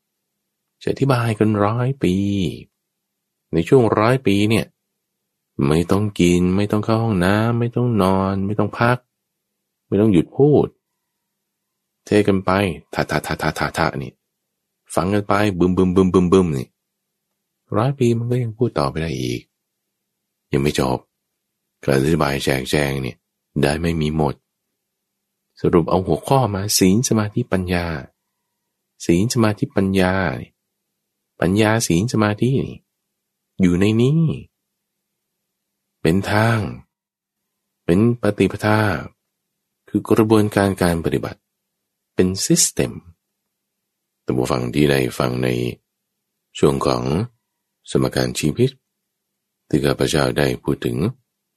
[0.82, 2.16] จะอธิบายกันร้อยปี
[3.54, 4.66] ในช่วงร้อยปีเนี่ย
[5.68, 8.98] ไม่ต้องกิน ไม่ต้องเข้าห้องน้ำไม่ต้องนอน ไม่ต้องพัก
[9.88, 10.68] ไม่ต้องหยุดพูด
[12.06, 12.52] เทกันไป
[12.94, 14.14] ทาทาทาทาทาทานี่
[14.96, 16.68] ฟังกันไปบึมบึมบึมบึมบึมนี่
[17.78, 19.42] ร้อยปีมันก็ยังพูดต่อไปได้อีก
[20.52, 21.00] ยังไม่จบ
[21.84, 23.18] การอธิบายแจกแจงเนี่ย
[23.62, 24.36] ได้ไม่มีหมด
[25.62, 27.86] สรุปเอาหัวข้อมาศีลสมาธิปัญญา
[29.06, 30.14] ศีลสมาธิปัญญา
[31.40, 32.50] ปัญญาศีลสมาธิ
[33.62, 34.22] อยู่ในนี้
[36.02, 36.60] เป็นทาง
[37.86, 38.80] เป็นปฏิปทา
[39.90, 41.40] คือกระบวนการการปฏิบัติ
[42.16, 42.92] เป็น system
[44.22, 45.48] ท่านผู้ฟังที่ได้ฟังใน
[46.58, 47.04] ช่วงของ
[47.90, 48.70] สมการชีวิต
[49.68, 50.98] ที่ข้าพเจ้าได้พูดถึง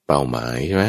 [0.06, 0.84] เป้าหมายใช่ไหม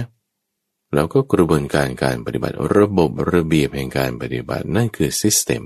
[0.94, 5.64] แล้วก็กระบวนการการปฏิบัติระบบระเบียบแห่งการปฏิบัตินั่นคือ system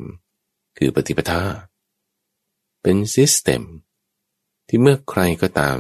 [0.77, 1.41] คือปฏิปทา
[2.81, 3.61] เป็น system
[4.67, 5.77] ที่เมื่อใครก็ตาม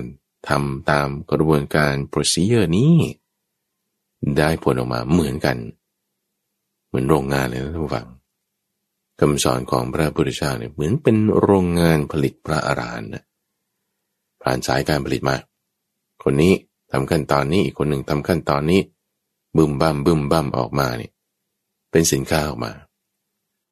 [0.47, 2.95] ทำตามกระบวนการ procedure นี้
[4.37, 5.57] ได้ผลออกมาเหมือนกัน
[6.87, 8.07] เหมือนโรงงานเลยนะท่านผู้ฟัง
[9.19, 13.11] คำสอนของพระพุทธเจ้าเนี่ยเหมือนเป็นโรงงานผลิตพระอรหันต์
[14.41, 15.35] ผ่านสายการผลิตมา
[16.23, 16.53] คนนี้
[16.91, 18.81] ทำขั้นตอนนี้อีกคนหนึ่งทำขั้นตอนนี้
[19.55, 21.11] บึมบั่มบึมบั่มออกมาเนี่ย
[21.91, 22.71] เป็นสินค้าออกมา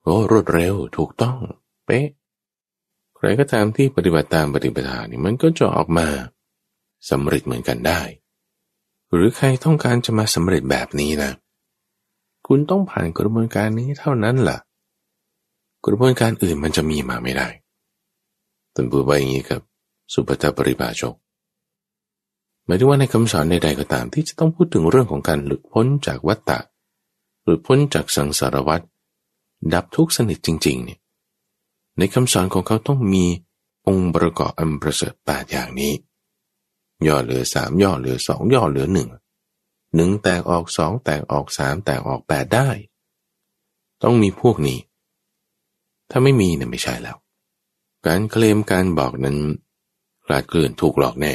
[0.04, 1.38] โอ้รวดเร็วถูกต้อง
[1.86, 2.08] เป๊ะ
[3.16, 6.08] ใครก็ตามที่ปฏิบัติตามปฏิปทานี่มันก็จะออกมา
[7.10, 8.02] สำเร็จเหมือนกันได้
[9.14, 11.32] หรือใครต้องการจะมาสำเร็จแบบนี้นะ
[12.48, 14.58] คุณต้องผ่านกระบวนการนี้เท่านั้นล่ะ
[15.86, 17.48] กระบวนการอื่นมันจะมีมาไม่ได้
[18.74, 19.62] ตันพูดไว้อย่างนี้ครับ
[20.14, 21.16] สุปฏิปริบาชก
[22.66, 26.60] หมายถึงว่าในคำสอนใดๆก็ตาม ที่จะต้องพูดถึงเรื่องของการหลุดพ้นจากวัฏฏะ
[27.44, 28.82] หลุดพ้นจากสังสารวัฏ
[29.74, 31.00] ดับทุกข์สนิทจริง ๆ เนี่ย
[31.98, 33.26] ในคำสอนของเขาต้องมี
[33.88, 35.94] องค์ประกอบอันประเสริฐแปดอย่างนี้
[37.08, 39.10] ย่อเหลือสามย่อเหลือสองย่อเหลือหนึ่ง
[39.96, 42.70] หนึ่งแตกออกสองแตกออกสามแตกออกแปดได้
[44.04, 44.80] ต้องมีพวกนี้
[46.10, 47.18] ถ้าไม่มีเนี่ยไม่ใช่แล้ว
[48.06, 49.38] การเคลมการบอกนั้น
[50.26, 51.34] คลาดเคลื่อนถูกหลอกแน่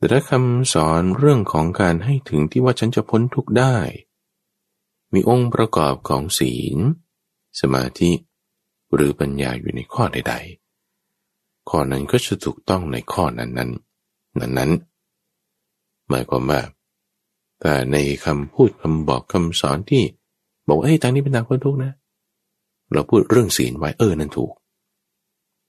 [0.00, 3.76] แต่ถ้าคำสอนเรื่องของการให้ถึงที่ว่าฉันจะพ้นทุกข์ได้
[5.12, 6.78] มีองค์ประกอบของศีล
[7.60, 8.10] สมาธิ
[8.94, 10.34] หรือปัญญาอยู่ในข้อใด
[11.00, 13.70] ๆ ข้อนั้นก็จะถูกต้องในข้อนั้นนั้น
[14.38, 14.70] นั้นนั้น
[16.08, 16.60] หมายความว่า
[17.60, 20.04] แต่ในคำพูดคำบอกคำสอนที่
[20.66, 21.92] บอกว่าเฮ้ยทางนี้เป็นทางพ้นทุกข์นะ
[22.92, 24.52] เราพูดเรื่องศีลไว้เออนั่นถูก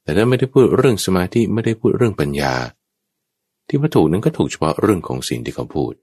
[0.03, 2.53] แต่ถ้าไม่ได้พูดเรื่องสมาธิไม่ได้พูดเรื่องปัญญา
[3.73, 5.93] ที่ว่าถูกนั้นก็ถูกเฉพาะเรื่องของสิ่งที่เขาพูด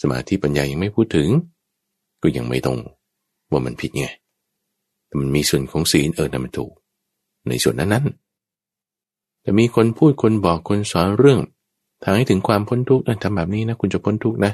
[0.00, 1.28] สมาธิปัญญายังไม่พูดถึง
[2.22, 2.78] ก็ยังไม่ตรง
[3.50, 4.06] ว่ามันผิดไง
[5.06, 6.72] แต่มันมีส่วนของศีลเออนั่นมันถูก
[7.48, 8.06] ในส่วนนั้นนั้น
[9.42, 11.40] แต่มีคนพูดคนบอกคนสอนเรื่อง
[12.02, 14.52] ทางให้ถึงความพ้นทุกข์นะทำแบบนี้นะคุณจะพ้นทุกข์นะ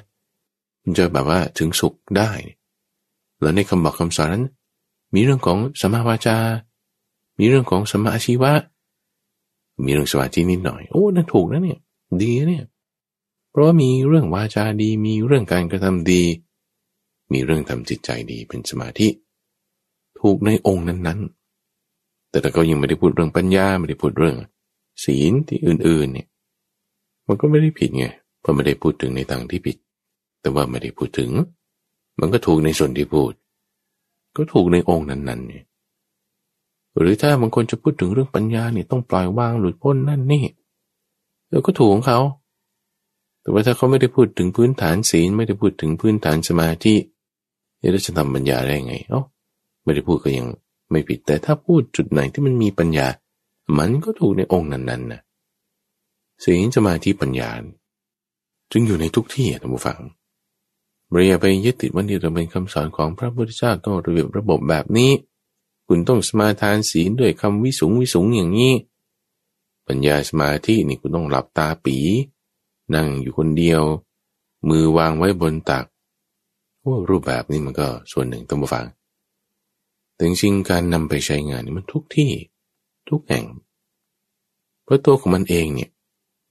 [0.83, 2.31] คุณจะแบบว่าถึงสุขได้
[3.41, 4.45] แล้วในคำบอกคำสอนนั้น
[5.15, 6.37] มีเรื่องของสมาวาจา
[7.39, 8.53] มีเรื่องของสมาชีวะ
[9.85, 11.81] มีเรื่องสมาธินิดหน่อย โอ้นั่นถูกนะเนี่ย
[12.23, 12.65] ดีเนี่ย
[13.51, 16.23] เพราะว่ามีเรื่องวาจาดี มีเรื่องการกระทำดี
[17.33, 19.09] มีเรื่องทำจิตใจดีเป็นสมาธิ
[20.21, 24.37] ถูกในองค์นั้นๆ แต่ถ้าก็ยังไม่ได้พูดเรื่องปัญญาไม่ได้พูดเรื่อง
[25.05, 26.29] ศีลที่อื่นๆเนี่ย
[27.27, 28.07] มันก็ไม่ได้ผิดไง
[28.41, 29.77] เพราะไม่ได้พูดถึงในทางที่ผิด
[30.41, 31.31] แต่ว่าไม่ได้พูดถึง
[32.21, 33.33] มันก็ถูกในส่วนที่พูด
[34.37, 35.65] ก็ถูกในองค์นั้นๆเนี่ย
[36.99, 40.45] หรือถ้าบางคนจะพูดถึงเรื่องปัญญาเนี่ยต้องปล่อยวางหลุดพ้นนั่นนี่
[41.53, 42.19] เออก็ถูกของเขา
[43.43, 46.95] แต่ว่าถ้าเขาไม่ได้พูดถึงพื้นฐานศีลไม่ได้พูดถึงพื้นฐานสมาธิ
[47.93, 49.21] เราจะทำปัญญาได้ไง เอ้า
[49.83, 50.47] ไม่ได้พูดก็ยัง
[50.91, 53.07] ไม่ผิด แต่ถ้าพูดจุดไหนที่มันมีปัญญา
[53.79, 55.21] มันก็ถูกในองค์นั้นๆนะ
[56.45, 57.51] ศีลสมาธิปัญญา
[58.73, 59.99] จึงอยู่ในทุกที่ท่านผู้ฟัง
[61.11, 65.11] เรียไปยึดติดว่านี่เราเป็นคำสอนของพระพุทธเจ้าต้องระเบียบระบบแบบนี้
[65.87, 68.73] คุณต้องสมาทานศีลด้วยคำวิสุงวิสุงอย่างนี้
[69.87, 71.97] ปัญญาสมาธินี่คุณต้องหลับตาปี
[72.95, 73.83] นั่งอยู่คนเดียว
[74.69, 75.85] มือวางไว้บนตัก
[76.85, 78.87] ว่ารูปแบบนี้มันก็ส่วนหนึ่งต้องมาฟัง
[80.15, 82.31] แต่จริงการนำไปใช้งานนี่มันทุกที่
[83.09, 83.45] ทุกแห่ง
[84.85, 85.91] เพราะตัวของมันเองเนี่ย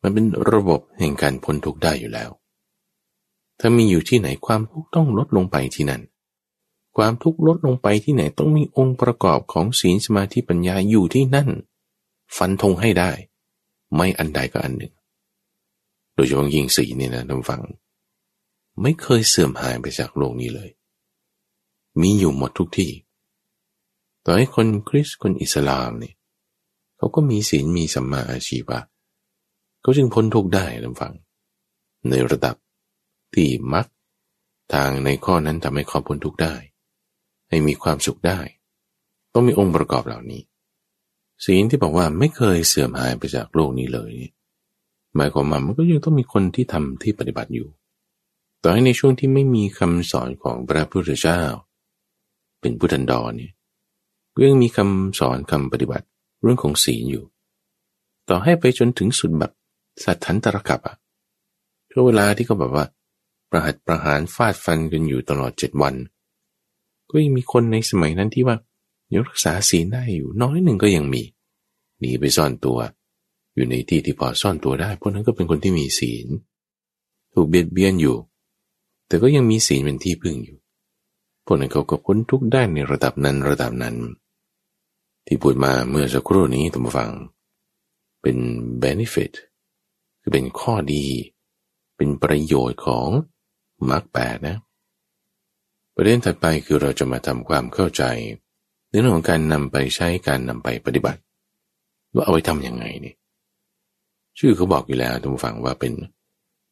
[0.02, 2.30] มันเป็นระบบแห่งการพ้นทุกข์ได้อยู่แล้ว
[3.60, 6.02] ถ้ามีอยู่ที่ไหนความทุกข์ต้องลดลงไปที่นั่น
[6.98, 11.50] ความทุกข์ลดลงไปที่ไหนต้องมีองค์ประกอบของศีลสมาธิปัญญาอยู่ที่นั่น
[12.38, 13.12] ฟันธงให้ได้
[13.96, 14.94] ไม่อันใดก็อันหนึ่ง
[16.13, 17.62] โดยเฉพาะยิ่งสีเนี่ยนะท่านฟัง
[18.82, 20.70] ไม่เคยเสื่อมหายไปจากโลกนี้เลย
[22.02, 22.91] มีอยู่หมดทุกที่
[24.26, 26.15] ต่อให้คนคริสต์คนอิสลามเนี่ย
[26.98, 28.80] เขาก็มีศีลมีสัมมาอาชีวะ
[29.82, 31.13] เขาจึงพ้นทุกข์ได้ลำฟัง
[32.10, 32.56] ในระดับ
[33.34, 33.86] ที่มัก
[34.74, 36.56] ทางในข้อนั้นทำให้เขาพ้นทุกข์ได้
[37.50, 38.39] ให้มีความสุขได้
[39.34, 40.41] ต้องมีองค์ประกอบเหล่านี้
[41.45, 44.13] ศีลที่บอกว่าไม่เคยเสื่อมหายไปจากโลกนี้เลย
[45.15, 47.67] หมายความว่ามันก็ยังต้องมีคนที่ทำที่ปฏิบัติอยู่
[48.63, 51.41] ต่อให้ในช่วงที่ไม่มีคำสอนของพระพุทธเจ้า
[52.62, 53.54] เป็นพุทธันดรเนี่ย
[54.36, 56.06] ก็ยังมีคำสอนคำปฏิบัติ
[56.41, 57.23] เรื่องของศีลอยู่
[58.30, 59.51] ต่อให้ไปจนถึงสุดแบบ
[60.04, 60.95] สัตว์ทันตรกับอะ
[61.91, 62.86] ช่วงเวลาที่เขาแบบว่า
[63.49, 65.95] ประหัตประหารฟาดฟันกันอยู่ตลอดเจ็ดวัน
[67.10, 68.56] ก็ยังมีคนในสมัยนั้นที่ว่า
[69.13, 71.24] ยังรักษาศีลได้อยู่น้อยหนึ่งก็ยังมี
[72.00, 72.80] หนีไปซ่อนตัว
[73.56, 76.28] อยู่ในที่ที่พอซ่อนตัวได้พราะนั้นก็เป็นคนที่มีศีล
[77.34, 78.17] ถูกเบียดเบียนอยู่
[79.08, 80.58] แต่ก็ยังมีศีลเป็นที่พึ่งอยู่
[81.45, 83.95] พวกนั้นเขาก็พ้นทุกข์ได้ในระดับนั้นระดับนั้น
[85.26, 87.12] ที่พูดมาเมื่อสักครู่นี้ท่านผู้ฟัง
[88.21, 88.38] เป็น
[88.84, 89.34] benefit
[90.21, 91.06] คือเป็นข้อดี
[91.97, 93.08] เป็นประโยชน์ของ
[93.89, 94.58] มรรคแปดนะ
[95.95, 98.04] ประเด็นถัดไปคือเราจะมาทำความเข้าใจ
[98.91, 101.21] ในเรื่องของการนำไปใช้การนำไปปฏิบัติ
[102.15, 103.13] ว่าเอาไว้ทำยังไงนี่
[104.39, 105.93] ชื่อเขาบอกอยู่แล้วทุกฝังว่าเป็น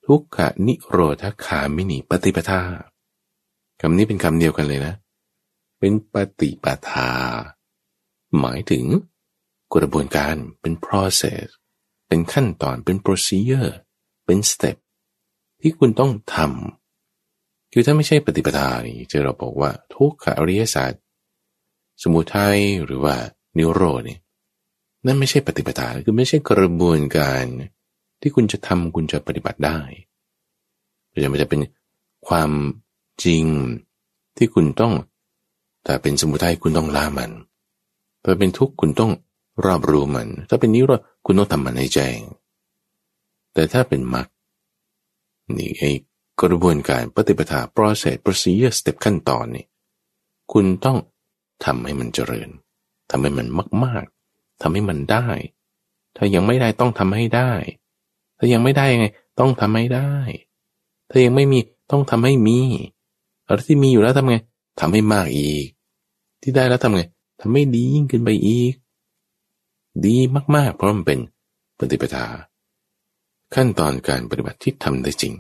[0.06, 2.62] ทุกขนิโรธคามินีปฏิปทา
[3.82, 4.94] คำนี้เป็นคำเดียวกันเลยนะ
[5.80, 7.12] เป็นปฏิปทา
[8.40, 8.86] หมายถึง
[9.74, 11.46] กระบวนการเป็น process
[12.08, 13.72] เป็นขั้นตอนเป็น procedure
[14.26, 14.78] เป็น step
[15.62, 21.02] ที่คุณต้องทำคือถ้าไม่ใช่ปฏิปทานี่จะเราบอกว่าทุกขอริยศาสตร์
[22.04, 23.16] สมุทัยหรือว่า
[23.58, 24.18] นิโรธนี่
[25.06, 27.44] นั่นไม่ใช่ปฏิปทาคือไม่ใช่กระบวนการ
[28.22, 29.80] ที่คุณจะทำคุณจะปฏิบัติได้
[31.24, 31.60] จะไม่จะเป็น
[32.28, 32.52] ความ
[33.24, 33.46] จริง
[34.38, 34.94] ที่คุณต้อง
[35.84, 37.32] แต่เป็นสมุทัยคุณต้องละมัน
[38.24, 39.12] ถ้าเป็นทุกข์คุณต้อง
[39.66, 42.20] รอบรู้มัน ถ้าเป็นนิโรธคุณต้องทำมันให้แจ้ง
[43.54, 44.28] แต่ถ้าเป็นมรรค
[45.58, 45.84] นี่ไอ
[46.42, 49.66] กระบวนการปฏิปทา process procedure step ขั้นตอนนี่
[50.54, 50.98] คุณต้อง
[51.66, 52.50] ทำให้มันเจริญ
[53.10, 53.48] ทำให้มัน
[53.84, 55.28] มาก ๆทำให้มันได้
[56.16, 57.52] ถ้ายังไม่ได้ต้องทำให้ได้
[58.38, 59.08] ถ้ายังไม่ได้ยังไง
[59.40, 60.14] ต้องทำให้ได้
[61.10, 61.60] ถ้ายังไม่มี
[61.92, 62.60] ต้องทำให้มี
[63.46, 64.38] อะไรที่มีอยู่แล้วทำไง
[64.80, 65.66] ทำให้มากอีก
[66.42, 67.04] ที่ได้แล้วทำไง
[67.42, 68.74] ทำให้ดียิ่งขึ้นไปอีก
[70.06, 70.18] ดี
[70.56, 71.20] มาก ๆ เพราะมันเป็น
[71.78, 72.26] ปฏิปทา
[73.56, 75.34] ขั้นตอนการปฏิบัติที่ทำได้จริง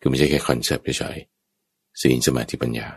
[0.00, 2.88] คือไม่ใช่แค่คอนเซปต์เฉยๆศีลสมาธิปัญญา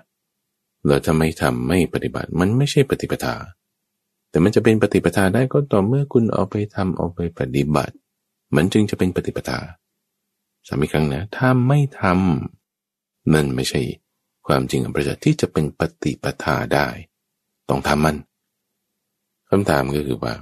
[0.86, 3.36] เราถ้าไม่ทำไม่ปฏิบัติมันไม่ใช่ปฏิปทา
[4.30, 7.96] แต่มันจะเป็นปฏิปทาได้ก็ต่อเมื่อคุณเอาไปทำเอาไปปฏิบัติ
[8.56, 9.60] มันจึงจะเป็นปฏิปทา
[10.68, 13.82] สามีครั้งนะถ้าไม่ทำนั่นไม่ใช่
[14.48, 16.88] ความจริงของประจักษ์ที่จะเป็นปฏิปทาได้
[17.70, 18.18] ต้องทำมัน
[19.50, 20.34] คำถามก็คือว่า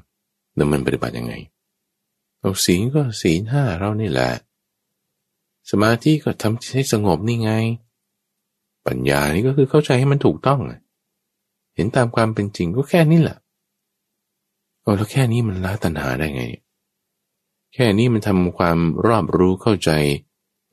[0.56, 1.34] แล้วมันปฏิบัติยังไง
[2.40, 4.32] เอาศีลก็ศีลห้าเรานี่แหละ
[5.70, 7.52] สมาธิก็ทำให้สงบนี่ไง
[8.88, 10.60] ปัญญานี่ก็คือเข้าใจให้มันถูกต้อง
[11.76, 13.38] เห็นตามความเป็นจริงก็แค่นี้แหละ
[14.82, 16.44] โอ้แล้วแค่นี้มันละตัณหาได้ไง
[17.74, 19.92] แค่นี้มันทำความรอบรู้เข้าใจ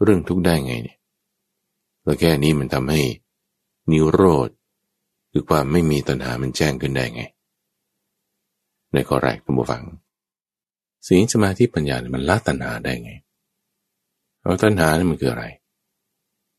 [0.02, 0.98] เรื่องทุกได้ไงเนี่ย
[2.02, 3.00] แล้วแค่นี้มันทำให้
[3.90, 4.48] นิโรธ
[5.30, 7.22] คือความไม่มีตัณหามันแจ้งขึ้นได้ไง
[8.92, 9.82] ในข้อแรกคุณผู้ฟัง
[11.06, 13.12] ศีลสมาธิปัญญามันละตัณหาได้ไง
[14.42, 15.44] เอาตัณหาเนี่ยมันคืออะไร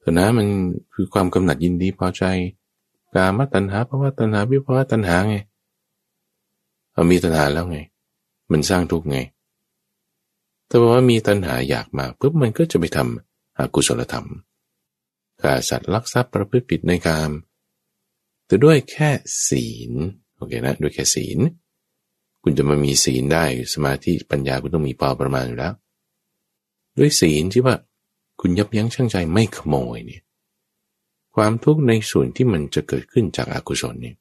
[0.06, 0.48] ตัณหามัน
[0.94, 2.24] คือความกำหนัดยินดีพอใจ
[3.16, 5.36] กามตัณหาภาวะตัณหาวิภาวะตัณหาไง
[6.94, 7.80] เอามีตัณหาแล้วไง
[8.52, 9.18] มันสร้างทุกข์ไง
[10.68, 14.28] แต่ว่ามีตัณหาอยากมาปุ๊บมันก็จะไปทำอกุศลธรรม
[15.42, 17.32] ฆ่าสัตว์ลักทรัพย์ประพฤติผิดในกาม
[18.46, 19.10] แต่ด้วยแค่
[19.48, 19.92] ศีล
[20.36, 21.40] โอเคนะด้วยแค่ศีล
[22.44, 25.74] คุณจะมามีศีลได้สมาธิปัญญาคุณต้องมีพอประมาณอยู่แล้ว
[26.98, 27.76] ด้วยศีลที่ว่า
[28.40, 30.22] คุณยับยั้งชั่งใจไม่ขโมยเนี่ย
[31.36, 34.16] ความทุกข์ในส่วนที่มันจะเกิดขึ้นจากอากุศลเนี่ย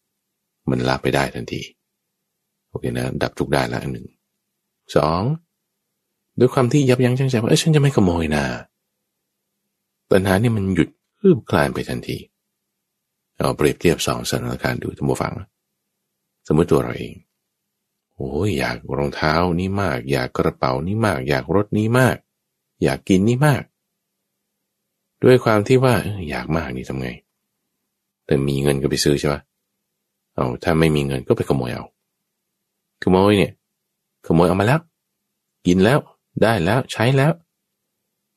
[0.70, 1.62] มันละไปได้ทันที
[2.68, 4.08] โอเคนะดับทุกได้ละอันหนึ่ง
[4.96, 5.22] สอง
[6.38, 8.44] ด้วยความที่ยับยั้งชั่งใจว่าเอ้ฉันจะไม่ขโมยนะ
[10.10, 12.18] ปัญหานี่มันหยุดคืบคลานไปทันที
[13.36, 15.34] เอาเปรียบเทียบสองสถานการณ์ดูท่านผู้ฟัง
[16.46, 17.14] สมมติตัวเราเอง
[18.16, 22.16] โอ้ยอยากรองเท้านี้มาก อยากกระเป๋านี้มาก อยากรถนี้มาก
[22.82, 23.62] อยากกินนี้มาก
[25.24, 25.94] ด้วยความที่ว่า
[26.30, 27.08] อยากมากนี่ทำไง
[28.26, 29.40] แต่มีเงินก็ไปซื้อใช่ปะ
[30.34, 31.84] เอาถ้าไม่มีเงินก็ไปขโมยเอา
[33.02, 33.52] ขโมยเนี่ย
[34.26, 34.80] ขโมยเอามาแล้ว
[35.66, 35.98] กินแล้ว
[36.42, 37.32] ได้แล้ว ใช้แล้ว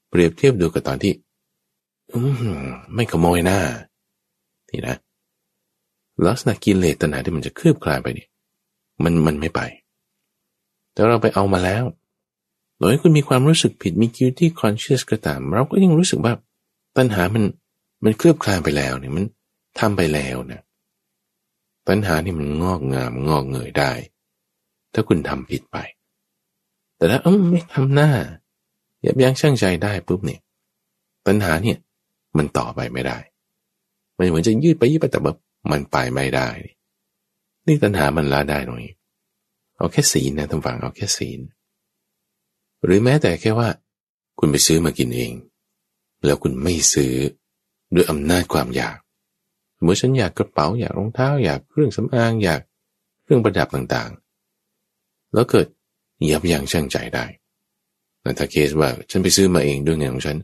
[0.09, 1.13] เปรียบเทียบดูกับตอนที่
[2.11, 2.19] อื
[2.53, 3.59] มไม่ขโมยหน้า
[4.71, 4.95] นี่นะ
[6.25, 8.27] ลักษณะกิเลสตัณหาที่มันจะคืบคลายไปนี่
[9.03, 9.61] มันมันไม่ไป
[10.93, 11.83] แต่เราไปเอามาแล้ว
[12.79, 16.33] โดยคุณมีความรู้สึกผิดมี guilty conscious ก็ตาม เราก็ยังรู้สึกว่า
[16.97, 17.43] ตัณหามัน
[18.03, 19.25] มันเคลือบคลายไปแล้วเนี่ยมัน
[19.79, 20.61] ทำไปแล้วนะ
[21.87, 23.91] ตัณหานี่มันงอกงามงอกเงยได้
[24.93, 25.77] ถ้าคุณทำผิดไป
[26.97, 28.11] แต่ถ้าเออไม่ทำหน้า
[29.05, 30.41] ยับยั้งชั่งใจได้ปุ๊บเนี่ย
[31.27, 31.77] ตัณหาเนี่ย
[32.37, 33.17] มันต่อไปไม่ได้
[34.17, 35.37] มันเหมือนจะยืดไปยืดไปแต่แบบ
[35.71, 36.49] มันไปไม่ได้
[37.67, 38.93] นี่ตัณหามันละได้ตรงนี้
[39.77, 41.39] เอาแค่ศีลนะท่านฟังเอาแค่ศีล
[42.83, 43.69] หรือแม้แต่แค่ว่า
[44.39, 45.33] คุณไปซื้อมากินเอง
[46.25, 47.13] แล้วคุณไม่ซื้อ
[47.95, 48.97] ด้วยอำนาจความอยาก
[49.77, 52.61] สมมติฉันอยากกระเป๋าอยากรองเท้าอยากเครื่องสำอางอยาก
[53.23, 55.67] เครื่องประดับต่างๆ แล้วเกิด
[56.31, 57.25] ยับยั้งชั่งใจได้
[58.21, 60.37] แต่ถ้าเคสว่าฉันไปซื้อมาเองด้วยเงินของฉัน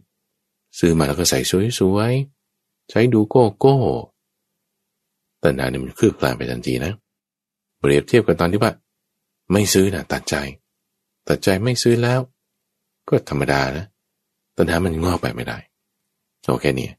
[0.79, 1.39] ซื้อมาแล้วก็ใส่
[1.79, 3.77] สวยๆ ใช้ดูโก้โก้
[5.43, 6.93] ตัณหาเนี่ยมันคืบคลานไปทันทีนะ
[7.79, 8.71] เปรียบเทียบกับตอนที่ว่า
[9.51, 10.35] ไม่ซื้อนะตัดใจ
[11.27, 12.19] ตัดใจไม่ซื้อแล้ว
[13.09, 13.85] ก็ธรรมดานะ
[14.57, 15.57] ตัณหามันงอกไปไม่ได้
[16.47, 16.89] โอเคนี่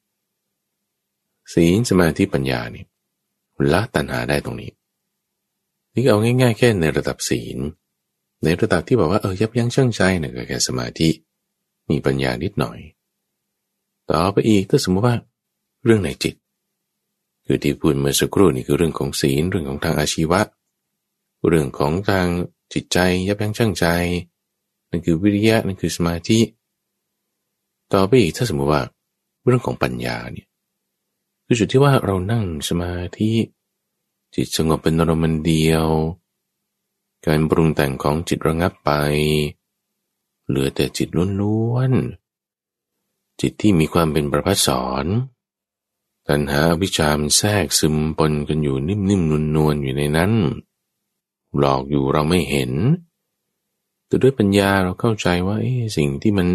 [1.53, 2.85] ศีลสมาธิปัญญานี่
[3.73, 4.71] ละตัณหาได้ตรงนี้
[5.95, 7.59] นี่เอาง่าย ๆ แค่ในระดับศีล
[8.45, 11.09] ในระดับที่บอกว่าเออยับยั้งชั่งใจเนี่ยก็แค่สมาธิ
[11.91, 12.79] มีปัญญานิดหน่อย
[14.11, 15.17] ต่อไปอีกถ้าสมมติว่า
[15.85, 16.35] เรื่องในจิต
[17.47, 20.41] คือที่พูดเมื่อสักครู่นี่คือเรื่องของศีลเรื่องของทางอาชีวะ
[21.49, 22.27] เรื่องของทาง
[22.73, 23.87] จิตใจ ยับยั้งชั่งใจ
[24.91, 26.39] นั่นคือวิริยะนั่นคือสมาธิ
[27.93, 28.83] ต่อไปอีกถ้าสมมติว่า
[29.45, 30.47] เรื่องของปัญญาเนี่ย
[31.47, 33.33] คือจุดที่ว่าเรานั่งสมาธิ
[34.35, 35.87] จิตสงบเป็นอารมณ์เดียว
[37.27, 38.91] การปรุงแต่งของจิตระงับไป
[40.47, 41.09] เหลือแต่จิต
[41.41, 45.07] ล้วนๆจิตที่มีความเป็นประพัสสอน
[46.29, 50.33] ตัณหาวิชามแทรกซึมปนกันอยู่นิ่มๆนวลๆอยู่ในนั้น
[51.59, 52.73] หลอกอยู่เราไม่เห็น
[54.07, 55.57] แต่ด้วยปัญญาเราเข้าใจว่า
[55.97, 56.49] สิ่งที่มัน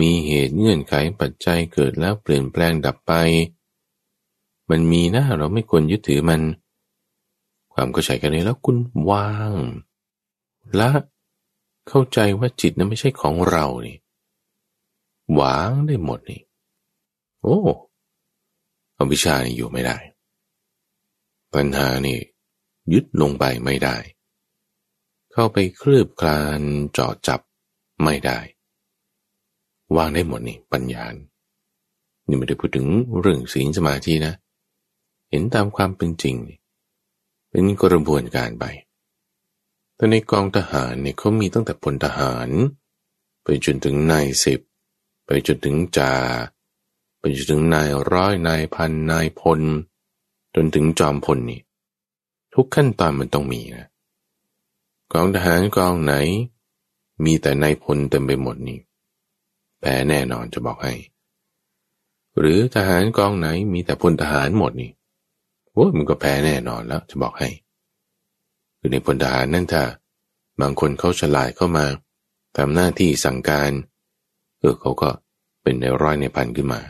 [0.00, 3.12] มีเหตุเงื่อนไขปัจจัยเกิดแล้วเปลี่ยนแปลงดับไป
[4.70, 6.42] มันมีนะเราไม่ควรยึดถือมัน
[7.72, 8.76] ความเข้าใจกันเลยแล้วคุณ
[9.10, 9.52] วาง
[10.80, 10.90] ละ
[11.88, 13.96] เข้าใจว่าจิตนั้นไม่ใช่ของเรานี่
[15.40, 16.42] วางได้หมดนี่
[17.42, 17.58] โอ้
[18.96, 19.96] อวิชานี่อยู่ไม่ได้
[21.54, 22.18] ปัญหานี่
[22.92, 23.96] ยึดลงไปไม่ได้
[25.32, 26.60] เข้าไปคลืบคลาน
[26.96, 27.40] จอดจับ
[28.04, 28.38] ไม่ได้
[29.96, 31.04] วางได้หมดนี่ปัญญา
[32.26, 32.88] นี่ไม่ได้พูดถึง
[33.20, 34.34] เรื่องศีลสมาธินะ
[35.30, 36.36] เห็นตามความเป็นจริง
[37.50, 38.64] เป็นกระบวนการไป
[39.96, 42.48] แต่ในกองทหารเนี่ยเขามีตั้งแต่พลทหาร
[43.42, 44.60] ไปจนถึงนายสิบ
[45.26, 46.14] ไปจนถึงจ่า
[47.18, 49.60] ไปจนถึงนายร้อยนายพันนายพล
[50.54, 51.60] จนถึงจอมพลนี่
[52.54, 53.86] ทุกขั้นตอนมันต้องมีนะ
[55.12, 56.14] กองทหารกองไหน
[57.24, 58.78] มีแต่นายพลเต็มไปหมดนี่
[59.86, 60.94] แพ้แน่นอนจะบอกให้
[62.38, 64.90] หรือทหารกองไหนมีแต่พลทหารหมดนี่
[65.72, 67.48] โอ้มันก็แพ้แน่นอนแล้วจะบอกให้
[68.78, 69.82] คือในพลทหารนั่นถ้า
[70.60, 71.86] บางคนเขาฉลาดเข้ามา
[72.56, 73.70] ทำหน้าที่สั่งการ
[74.60, 75.08] เออเขาก็
[75.62, 76.80] เป็นในร้อยในพันขึ้นมา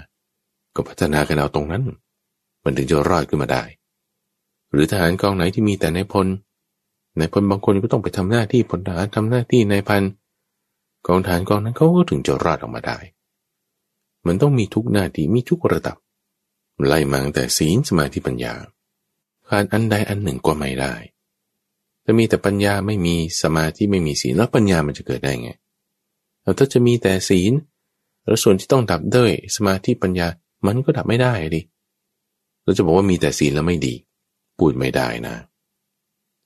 [0.74, 1.82] ก็พัฒนากันเอาตรงนั้น
[2.64, 3.62] มันถึงจะรอดขึ้นมาได้
[4.70, 6.26] หรือทหารกองไหนที่มีแต่ในพล
[7.18, 10.03] ในพลบางคนก็ต้องไปทำหน้าที่พลทหารทำหน้าที่ในพัน
[11.07, 12.98] กองทารกองนั้นเขาก็ถึงจะรอดออกมาได้
[14.26, 15.96] มันต้องมีทุกหน้าที่มีทุกระดับ
[16.86, 18.55] ไล่มาตั้งแต่ศีลสมาธิปัญญา
[19.48, 20.94] ขาดอันใดอันหนึ่งก็ไม่ได้
[22.05, 25.50] ถ้ามีแต่ปัญญาไม่มีสมาธิไม่มีศีลแล้วปัญญามันจะเกิดได้ไง
[26.42, 27.52] แล้วถ้าจะมีแต่ศีล
[28.24, 30.26] แล้วส่วนที่ต้องดับด้วยสมาธิปัญญา
[30.66, 31.62] มันก็ดับไม่ได้ดิ
[32.62, 33.94] เราจะบอกว่ามีแต่ศีลแล้วไม่ดี
[34.59, 35.34] พูดไม่ได้นะ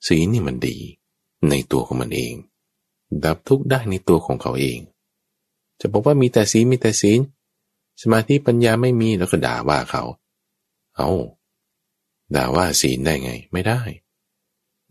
[0.06, 0.76] ศีลนี่มันดี
[1.50, 2.34] ในตัวของมันเอง
[3.24, 4.78] ดับทุกข์ได้ในตัวของเขาเอง
[5.80, 7.20] จะบอกว่ามีแต่ศีลมีแต่ศีล
[8.02, 10.02] สมาธิปัญญาไม่มีแล้วก็ด่าว่าเขา
[10.96, 11.08] เอา
[12.34, 13.80] ด่าว่าศีลได้ไง ไม่ได้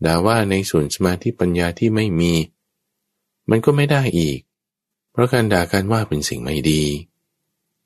[0.04, 2.32] ด่าว่าในส่วนสมาธิปัญญาที่ไม่มี
[3.50, 4.38] มันก็ไม่ได้อีก
[5.12, 6.82] เพราะการด่าการว่าเป็นสิ่งไม่ดี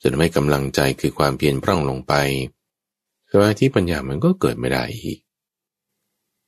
[0.00, 2.12] จะทำให้กำลังใจคือความเพียรพร่องลงไป
[3.30, 5.18] สมาธิปัญญามันก็เกิดไม่ได้อีก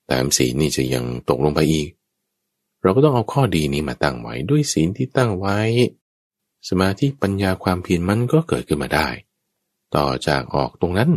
[0.07, 1.89] แต่ศีลนี่จะยังตกลงไปอีก
[2.85, 5.59] เราก็ต้องเอาข้อดีนี้มาตั้งไว้ด้วยศีลที่ตั้งไว้
[6.69, 9.09] สมาธิปัญญาความเพียรมันก็เกิดขึ้นมาได้
[9.97, 11.11] ต่อจากออกตรงนั้น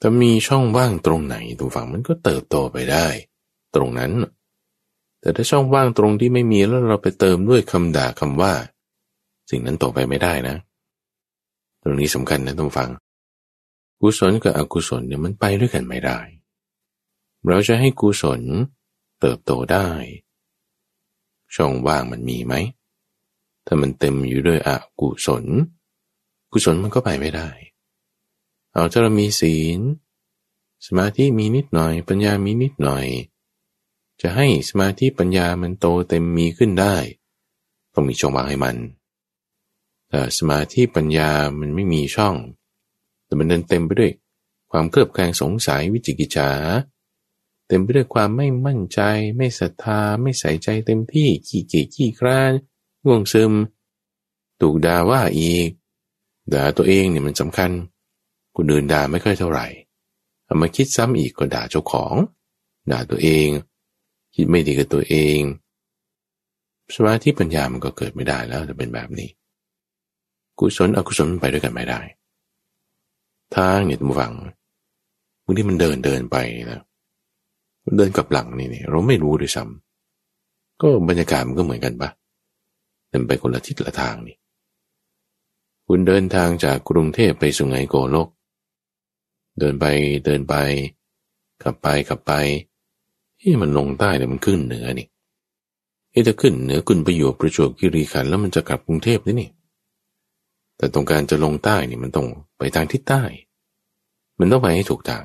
[0.00, 3.06] ถ้ามีช่องว่างตรงไหนตรงฝั่งมันก็เติบโตไปได้
[3.74, 4.12] ตรงนั้น
[5.20, 8.52] แต่ถ้าช่องว่างตรงที่ไม่มีแล้วเราไปเติมด้วยคำด่าคำว่า
[9.50, 10.56] สิ่งนั้นโตไปไม่ได้นะ
[11.82, 12.88] ตรงนี้สำคัญนะต้องฟัง
[14.00, 16.18] กุศลกับอกุศลเนี่ยมันไปด้วยกันไม่ได้
[17.46, 18.40] เราจะให้กุศล
[19.20, 19.88] เติบโตได้
[21.54, 22.54] ช่องว่างมันมีไหม
[23.66, 25.44] ถ้ามันเต็มอยู่ด้วยอกุศล
[26.52, 27.48] กุศลมันก็ไปไม่ได้
[28.72, 29.80] เอาถ้าเรามีศีล
[30.86, 33.06] สมาธิมีนิดหน่อย ปัญญามีนิดหน่อย
[34.20, 36.96] จะให้สมาธิปัญญามันโตเต็มมีขึ้นได้
[37.92, 38.76] ต้องมีช่องว่างให้มัน
[40.08, 41.30] แต่สมาธิปัญญา
[41.60, 42.36] มันไม่มีช่อง
[43.24, 44.12] แต่มันเดินเต็มไปด้วย
[44.70, 46.50] ความเครือบแคลงสงสัยวิจิกิจฉา
[47.66, 49.00] เต็มไปด้วยความไม่มั่นใจ
[49.36, 52.52] ไม่ศรัทธา ไม่ใส่ใจเต็มที่ ขี้เกียจขี้คร้าน
[53.04, 53.52] ง่วงซึม
[54.60, 55.68] ถูกด่าว่าอีก
[56.52, 57.70] ด่าตัวเองเนี่ยมันสำคัญ
[58.56, 59.66] คนอื่นด่าไม่ค่อยเท่าไหร่
[60.44, 62.14] เอามาคิดซ้ำอีกก็ด่าเจ้าของ
[62.92, 63.48] ด่าตัวเอง
[64.34, 65.40] คิดไม่ดีกับตัวเอง
[66.94, 69.28] สมาธิปัญญามันก็เกิดไม่ได้แล้วจะเป็นแบบนี้
[70.58, 72.00] กุศลอกุศลมันไปด้วยกันไม่ได้
[73.54, 74.34] ทางเนี่ยทุกฝัง
[75.44, 76.36] บางทีมันเดินเดินไป
[76.72, 76.82] นะ
[77.96, 82.10] เดินกับหลังนี่เราไม่รู้ด้วยซ้ำก็บรรยากาศมันก็เหมือนกันปะ
[83.08, 84.36] เดินไปคนละทิศละทางนี่
[85.86, 88.28] คุณเดินทางจากกรุงเทพไปสุไหงโกลก
[89.58, 89.84] เดินไป
[90.24, 90.54] เดินไป
[91.62, 92.32] ขับไปขับไป
[93.40, 95.06] ที่มันลงใต้แต่มันขึ้นเหนือนี่
[96.10, 99.50] เอ๊ะจะขึ้นเหนือคุณประโยชน์ประจวบคีรีขันแล้วมันจะกลับกรุงเทพนี่นี่
[100.76, 102.26] แต่ตรงการจะลงใต้นี่มันต้อง
[102.58, 103.22] ไปทางทิศใต้
[104.38, 105.24] มันต้องไปให้ถูกทาง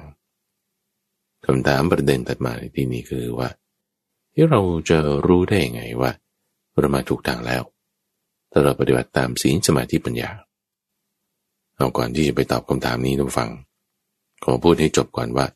[1.46, 3.50] คำถามประเด็นตัดมาในที่นี้คือว่า
[4.34, 6.12] ที่เราจะรู้ได้ยังไงว่า
[6.80, 7.64] เรามาถูกทางแล้ว
[8.52, 10.30] ถ้าเราปฏิบัติตามศีลสมาธิปัญญา
[11.76, 13.50] เอาก่อนที่จะไปตอบคำถามนี้ต้องฟัง
[14.44, 15.48] ขอพูดให้จบก่อนว่า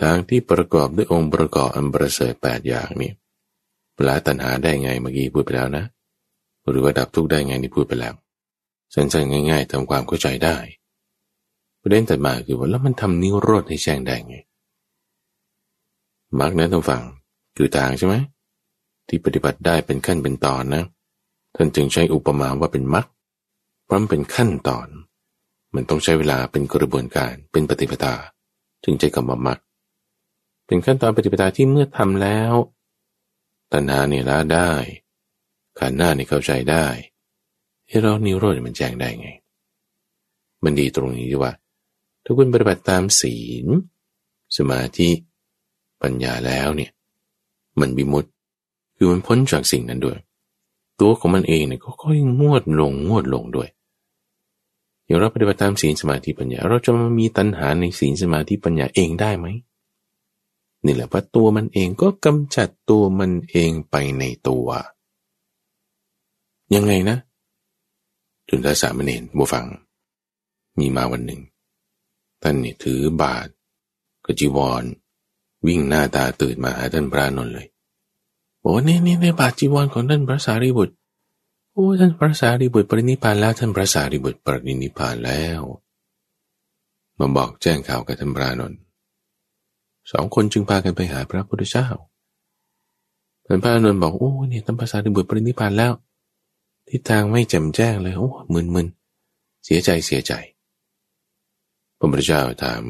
[0.00, 3.12] ทางที่ประกอบด้วยองค์ประกอบอันประเสริฐแปดอย่างนี้
[4.06, 5.84] ละตัณหาได้ไงเมื่อกี้พูดไปแล้วนะ
[6.68, 8.14] หรือว่าดับทุกข์ได้ไงนี่พูดไปแล้ว
[8.94, 10.56] สั้นๆง่าย ๆทำความเข้าใจได้
[11.80, 14.36] ประเด็นต่อมาคือว่าแล้วมันทำนิโรธให้แจ้งได้ไง
[16.40, 17.02] มรรคนะท่านฟัง
[17.56, 18.14] คือทางใช่ไหม
[19.08, 20.84] ที่ปฏิบัติได้เป็นขั้นเป็นตอนนะ
[21.56, 23.06] ท่านจึงใช้อุปมาว่าเป็นมรรค
[23.88, 24.88] พราะมันเป็นขั้นตอน
[25.74, 28.14] มันต้องใช้เวลาเป็นกระบวนการเป็นปฏิปทา
[28.84, 29.58] จึงใจคำว่ามรรค
[30.66, 32.52] เป็นขั้นตอนปฏิปทาที่เมื่อทำแล้ว
[33.72, 34.70] ตัณหาเนี่ยละได้
[35.78, 36.86] ขันหน้าเนี่ยเข้าใจได้
[37.88, 39.28] เฮ้เรานิโรธมันแจ้งได้ไง
[40.64, 41.52] มันดีตรงนี้ที่ว่า
[42.24, 43.66] ถ้าคุณปฏิบัติตามศีล
[44.56, 45.08] สมาธิ
[46.02, 46.90] ปัญญาแล้วเนี่ย
[47.80, 48.24] มันบิมุต
[48.96, 50.18] คือมันพ้นจากสิ่งนั้นด้วย
[51.00, 53.68] ตัวของมันเองเนี่ยก็ค่อยงวดลงงวดลงด้วย
[55.04, 59.46] อย่างเราปฏิบัติตามศีลสมาธิปัญญา เราจะมามีตัณหาในศีลสมาธิปัญญาเองได้ไหม
[60.84, 64.66] นี่แหละว่าตัวมันเองก็กำจัดตัวมันเองไปในตัว
[66.74, 67.16] ยังไงนะ
[68.48, 69.66] จุนทสามเณรบูฟัง
[70.78, 71.40] มีมาวันหนึ่ง
[72.42, 73.48] ท่านนี่ถือบาท
[74.24, 74.84] กจีวร
[75.66, 77.66] วิ่งหน้าตาตื่นมาหาท่านพระนนท์เลย
[78.62, 80.94] บอกว่านี่นี่ในบาทจีวรของท่านพระสารีบุตร
[81.72, 85.60] โอ้ท่านพระสารีบุตรปรินิพานแล้วท่านพระสารีบุตรปรินิพานแล้ว
[87.18, 88.78] มาบอกแจ้งข่าวกับท่านพระนนท์
[90.12, 91.88] สองคนจึงพากันไปหาพระพุทธเจ้า
[93.46, 95.92] ท่านพระนนท์บอกโอ้เนี่ยท่านพระสารีบุตรปรินิพานแล้ว
[96.88, 98.86] ทิศทางไม่แจ่มแจ้งเลยโอ้มึนมึน
[99.64, 100.32] เสียใจเสียใจ
[101.98, 102.82] พระพุทธเจ้าถาม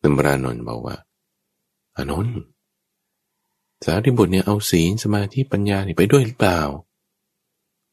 [0.00, 0.96] ท่านัมรานนท์บอกว่า
[1.98, 2.38] อานนท์
[3.84, 6.60] สารีบุตรเนี่ยเอาศีลสมาธิปัญญาเนี่ยไปด้วยหรือเปล่า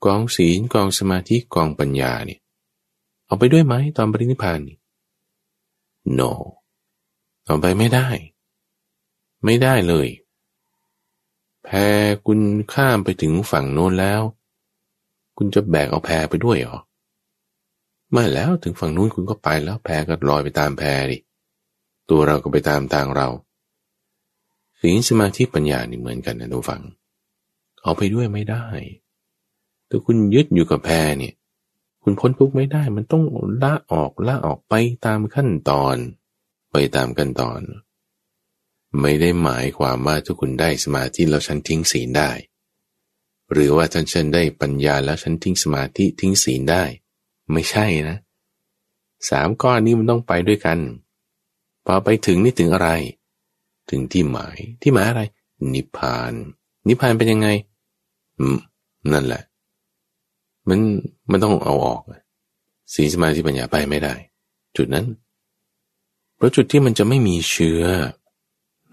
[0.06, 2.40] กองศีลกองสมาธิกองปัญญาเนี่ย
[3.26, 4.78] เอาไปด้วยไหมตอนปรินิพพานนี่
[6.20, 6.32] no
[7.46, 8.08] เอาไปไม่ได้
[9.46, 10.08] ไม่ได้เลย
[11.66, 11.70] แพ
[12.26, 12.40] คุณ
[12.74, 14.22] ข้ามไปถึงฝั่งโน้นแล้ว
[15.38, 16.78] คุณจะแบกเอาแพไปด้วยเหรอ
[18.12, 21.18] ไม่แล้วถึงฝั่งนู้นคุณก็ไปแล้วแพก็ลอยไปตามแพดิ
[22.10, 23.28] ตัวเราก็ไปตามทางเรา
[24.88, 26.84] ศีลสมาธิปัญญานี่เหมือนกันนะทุกฝัง
[27.82, 28.66] เอาไปด้วยไม่ได้
[29.88, 31.34] แต่คุณยึดอยู่กับแพรเนี่ย
[32.04, 33.24] คุณพ้นทุกไม่ได้ มันต้อง
[33.64, 34.74] ละออกละออกไป
[35.06, 35.96] ตามขั้นตอน
[36.72, 37.62] ไปตามขั้นตอน
[39.02, 42.32] ไม่ได้หมายความว่าถ้าคุณได้สมาธิแล้วฉันทิ้งศีลได้
[43.52, 46.84] หรือว่าท่านฉันได้ปัญญาแล้วฉันทิ้งสมาธิทิ้งศีลได้
[47.52, 48.18] ไม่ใช่นะ
[49.30, 50.80] สามก้อนนี้มันต้องไปด้วยกัน
[51.86, 52.90] พอไปถึงนี่ถึงอะไร
[53.90, 55.22] ถึงที่หมายที่หมายอะไร
[55.74, 56.34] นิพพาน
[56.88, 57.48] นิพพานเป็นยังไง
[59.14, 59.44] นั่นแหละ
[60.68, 60.80] มัน
[61.32, 62.02] มันต้องเอาออก
[62.94, 64.14] สีสมาธิปัญญาไปไม่ได้
[64.76, 65.06] จุดนั้น
[66.36, 67.82] เพราะจุดที่มันจะไม่มีเชื้อ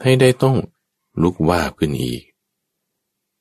[0.03, 0.57] ให้ได้ต้อง
[1.22, 2.22] ลุกว่าขึ้นอีก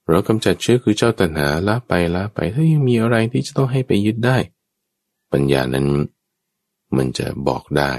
[0.09, 4.37] เรากำจัดเชื้อคือเจ้าตัณหาละไปละไป ถ้ายังมีอะไรที่จะต้องให้ไปยึดได้
[5.31, 5.87] ปัญญานั้น
[6.97, 7.91] มันจะบอกได้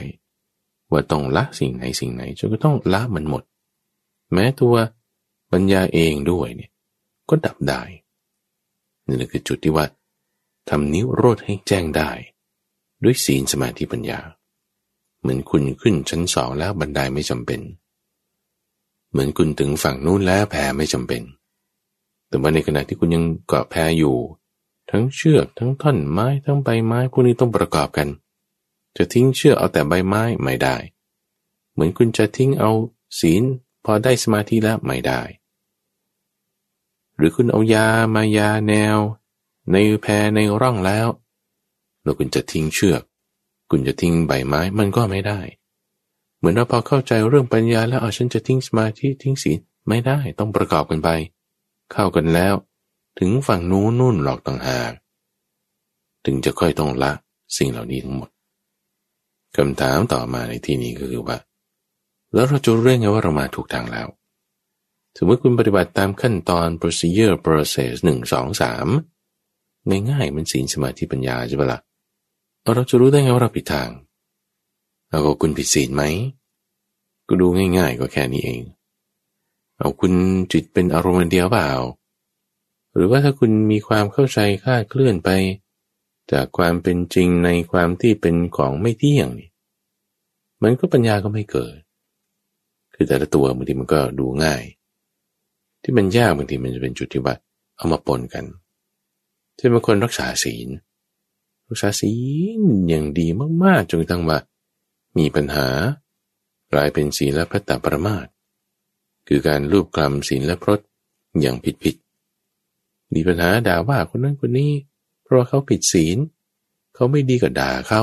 [0.92, 3.42] ว่าต้องละสิ่งไหนสิ่งไหนจนก็ต้องละมันหมด
[4.32, 4.74] แม้ตัว
[5.52, 6.70] ปัญญาเองด้วยเนี่ย
[7.28, 7.82] ก็ดับได้
[9.06, 9.86] นี่คือจุดที่ว่า
[10.68, 12.10] ทำนิ้วโรดให้แจ้งได้
[13.02, 14.20] ด้วยศีลสมาธิปัญญา
[15.20, 17.60] เหมือนคุณขึ้นชั้นสองแล้วบันไดไม่จำเป็น
[19.10, 21.22] เหมือนคุณถึงฝั่งนู้นแล้วแพไม่จำเป็น
[22.28, 24.16] แต่ว่าในขณะที่คุณยังเกาะแพอยู่
[24.90, 28.08] ทั้งเชือกทั้งท่อนไม้ทั้งใบไม้พวกนี้ต้องประกอบกัน
[28.96, 30.76] จะทิ้งเชือกเอาแต่ใบไม้ไม่ได้
[31.72, 32.70] เหมือนคุณจะทิ้งเอา
[33.20, 33.42] ศีล
[33.84, 35.20] พอได้สมาธิแล้วไม่ได้
[37.16, 38.96] หรือคุณเอายามายาแนว
[39.72, 41.08] ในแพในร่องแล้ว
[42.02, 43.02] แล้วคุณจะทิ้งเชือก
[43.70, 45.40] คุณจะทิ้งใบไม้มันก็ไม่ได้
[46.38, 51.08] เหมือนเราพอเข้าใจเรื่องปัญญาแล้วเอาฉันจะทิ้งสมาธิทิ้งศีลไม่ได้ต้องประกอบกันไป
[51.92, 52.54] เข้ากันแล้ว
[53.18, 54.92] ถึงฝั่งนู้นนู่นหลอกต่างหาก
[56.24, 57.12] ถึงจะค่อยต้องละ
[57.56, 58.30] สิ่งเหล่านี้ทั้งหมด
[59.56, 61.38] คำถามต่อมาในที่นี้ก็คือว่า
[62.34, 64.08] แล้วเราจะเรื่องไงว่าเรามาถูกทางแล้ว
[65.16, 68.86] สมมติคุณปฏิบัติตามขั้นตอน procedure process หนึ่งสองสาม
[70.10, 71.80] ง่ายๆมันศีลสมาธิปัญญาใช่ปะละ่ะ
[72.74, 73.90] เราจะรู้ได้ไงว่าเราผิดทาง
[75.08, 76.02] เอาคุณผิดศีลไหม
[77.28, 78.62] ก็ดูง่ายๆก็แค่นี้เอง
[79.78, 80.12] เอาคุณ
[80.52, 81.70] จิตเป็นอารมณ์เดียวเปล่า
[82.94, 85.28] หรือว่าถ้าคุณมีความเข้าใจคลาดเคลื่อนไป
[86.32, 89.50] จากความเป็นจริงในความที่เป็นของไม่เที่ยงนี่
[90.62, 91.76] มันก็ปัญญาก็ไม่เกิด
[92.94, 94.62] คือแต่ละตัวบางทีมันก็ดูง่าย
[95.82, 97.34] ที่มันยากบางทีมันจะเป็นจุดที่ว่า
[97.76, 98.44] เอามาปนกัน
[99.56, 100.68] เช่นบางคนรักษาศีล
[101.68, 102.14] รักษาศี
[102.58, 103.26] ลอย่างดี
[103.64, 104.38] มากๆจนกระทั่งว่า
[105.18, 105.68] มีปัญหา
[106.72, 108.26] กลายเป็นศีลและพระตาประมาท
[109.28, 110.80] คือการรูปกรรมศีลและพรต
[111.40, 111.96] อย่างผิดผิด
[113.14, 114.72] มีปัญหาด่าว่าคนนั้นคนนี้
[115.32, 116.18] ราะเขาผิดศีล
[116.94, 118.02] เขาไม่ดีก็ด่าเขา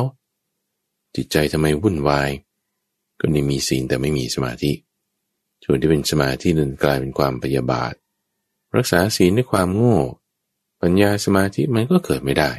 [1.15, 2.29] จิตใจทำไมวุ่นวาย
[3.19, 4.71] ก็นี่มีศีลแต่ไม่มีสมาธิ
[5.63, 7.93] ส่วนที่เป็นสมาธินั้นกลายเป็นความปยาบาท
[8.75, 9.97] รักษาศีลด้วยความโง่
[10.81, 12.51] ปัญญาสมาธิมันก็เกิดไม่ได้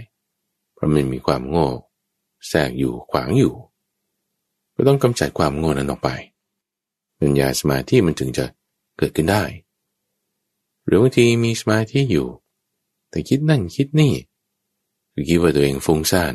[0.75, 1.69] เพราะมันมีความโง่
[2.49, 3.55] แทรกอยู่ขวางอยู่
[4.75, 6.11] ก็ต้องกำจัดความโง่นั้นออกไป
[7.19, 8.45] ปัญญาสมาธิมันถึงจะ
[8.99, 9.43] เกิดขึ้นได้
[10.85, 12.29] หรือบางทีมีสมาธิอยู่
[13.11, 14.13] แต่คิดนั่นคิดนี่
[15.21, 16.35] คือคิดว่าตัวเองฟุ้งซ่าน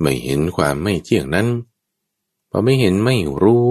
[0.00, 1.48] ไม่เห็นความไม่เที่ยงนั้น
[2.50, 3.68] พอไม่เห็นไม่รู้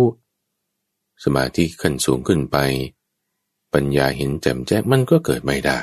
[1.24, 2.58] สมาธิขึ้นสูงขึ้นไป
[3.74, 5.80] ปัญญาเห็นแจ่มแจ้งมันก็เกิดไม่ได้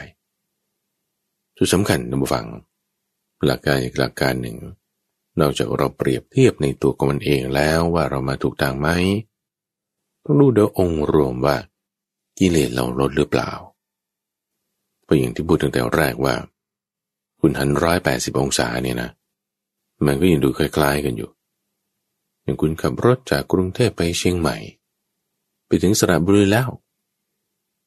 [1.56, 2.46] จุดสำคัญนะผู้ฟัง
[3.44, 4.58] หลักการอีกหลักการหนึ่ง
[5.40, 8.88] นอกจากเราเปรียบเทียบในตัวของมันเองแล้วว่าเรามาถูกทางไหม
[10.24, 11.56] ต้องดูโดยองค์รวมว่า
[12.38, 13.50] กิเลสเราลดหรือเปล่า
[15.02, 16.34] เพราะอย่างที่พูดตั้งแต่แรกว่า
[17.40, 19.10] คุณหันร้อยแปดสิบองศาเนี่ยนะ
[20.06, 21.30] มันก็ยังดูคล้ายๆกันอยู่
[22.42, 24.56] อย่างคุณขับรถจากกรุงเทพไปเชียงใหม่
[25.66, 26.68] ไปถึงสระบุรีแล้ว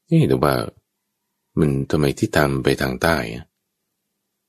[0.10, 0.56] นี่แต่ว่า
[1.60, 3.46] มันทำไมที่ทำไปทางใต้อะ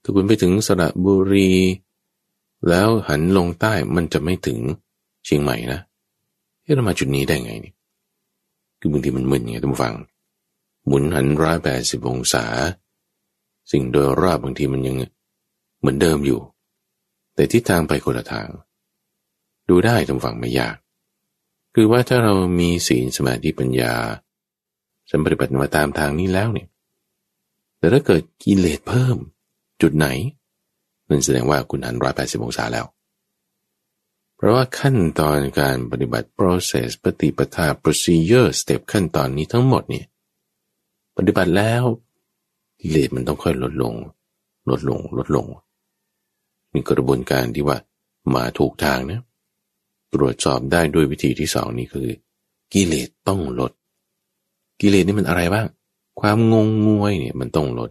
[0.02, 1.50] ถ้าคุณไปถึงสระบุรี
[2.68, 4.58] แล้วหันลงใต้มันจะไม่ถึง
[5.24, 5.80] เชียงใหม่นะ
[6.62, 7.72] เฮ้เรามาจุดนี้ได้ไงนี่
[8.80, 9.94] คือบางทีมันมึนไงท่านผู้ฟัง
[10.86, 12.44] หมุนหันร้อยแปดสิบองศา
[13.72, 14.96] สิ่งโดยรอบบางทีมันยัง
[15.80, 16.40] เหมือนเดิมอยู่
[17.34, 18.48] แต่ทิศทางไปคนละทาง
[19.68, 20.76] ดูได้ท่านฟังไม่ยาก
[21.74, 23.94] คือว่าถ้าเรามีศีลสมาธิปัญญา
[25.10, 26.68] สัมปฏิบัติมาตามทางนี้แล้วเนี่ย
[27.78, 29.16] แต่ถ้าเกิดกิเลสเพิ่ม
[29.82, 30.06] จุดไหน
[31.08, 32.86] นั่นแสดงว่าคุณหันร้อยแปดสิบองศาแล้ว
[34.36, 40.06] เพราะว่าขั้นตอนการปฏิบัติ process ปฏิปทา procedure step ขั้นตอนนี้ทั้งหมดเนี่ย
[41.16, 41.82] ปฏิบัติแล้ว
[42.86, 43.94] กิเลสมันต้องค่อยลดลง
[44.70, 45.46] ลดลงลดลง
[46.72, 47.78] มีกระบวนการที่ว่า
[48.34, 49.20] มาถูกทางนะ
[50.14, 52.08] ตรวจสอบได้ด้วยวิธีที่สองนี้คือ
[52.72, 53.72] กิเลสต้องลด
[54.80, 55.66] กิเลสนี่มันอะไรบ้าง
[56.20, 57.90] ความงงงวยเนี่ยมันต้องลด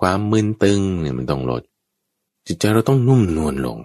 [0.00, 1.62] ความมึนตึงเนี่ยมันต้องลด
[2.46, 3.78] จิตใจเราต้องนุ่มนวลลง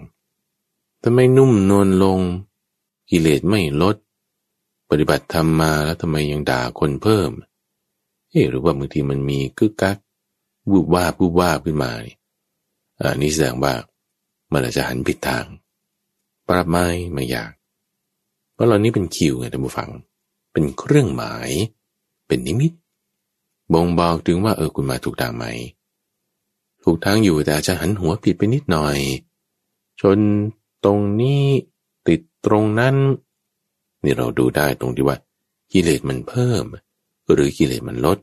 [1.02, 2.20] ถ้าไม่นุ่มนวลลง
[3.10, 3.96] กิเลสไม่ลด
[4.90, 7.30] ปฏิบัติธรรมมาแล้วทำไมยังด่าคนเพิ่ม
[8.30, 9.96] เอ๊หรือว่าบางทีมันมีกึกกัก
[10.72, 12.16] วูบว่าบูบว่าขึ้นมานี่
[13.00, 13.72] อันนี้แสดงว่า
[14.52, 15.44] มันอาจจะหันผิดทาง
[16.48, 17.52] ปรับไม่ไม่อยาก
[18.54, 19.90] เพราะเรานี้เป็นคิวไงท่านผู้ฟัง
[20.52, 21.50] เป็นเครื่องหมาย
[22.26, 22.72] เป็นนิมิต
[23.72, 25.44] บ่งบอกถึงว่าเออคุณมาถูกทางไหม
[26.84, 28.98] ถูกทางอยู่แต่อาจจะหันหัวผิดไปนิดหน่อย
[30.00, 30.18] ชน
[30.84, 31.44] ตรงนี้
[32.08, 32.96] ติดตรงนั้น
[34.04, 35.16] นี่เราดูได้ตรงที่ว่า
[35.72, 36.64] กิเลสมันเพิ่ม
[37.32, 38.18] หรือกิเลสมันลด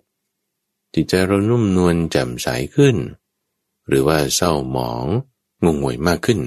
[0.93, 2.95] จิตใจเรานุ่มนวลแจ่มใสขึ้น
[3.88, 5.05] หรือว่าเศร้าหมอง
[5.63, 6.39] งงงวยมากขึ้น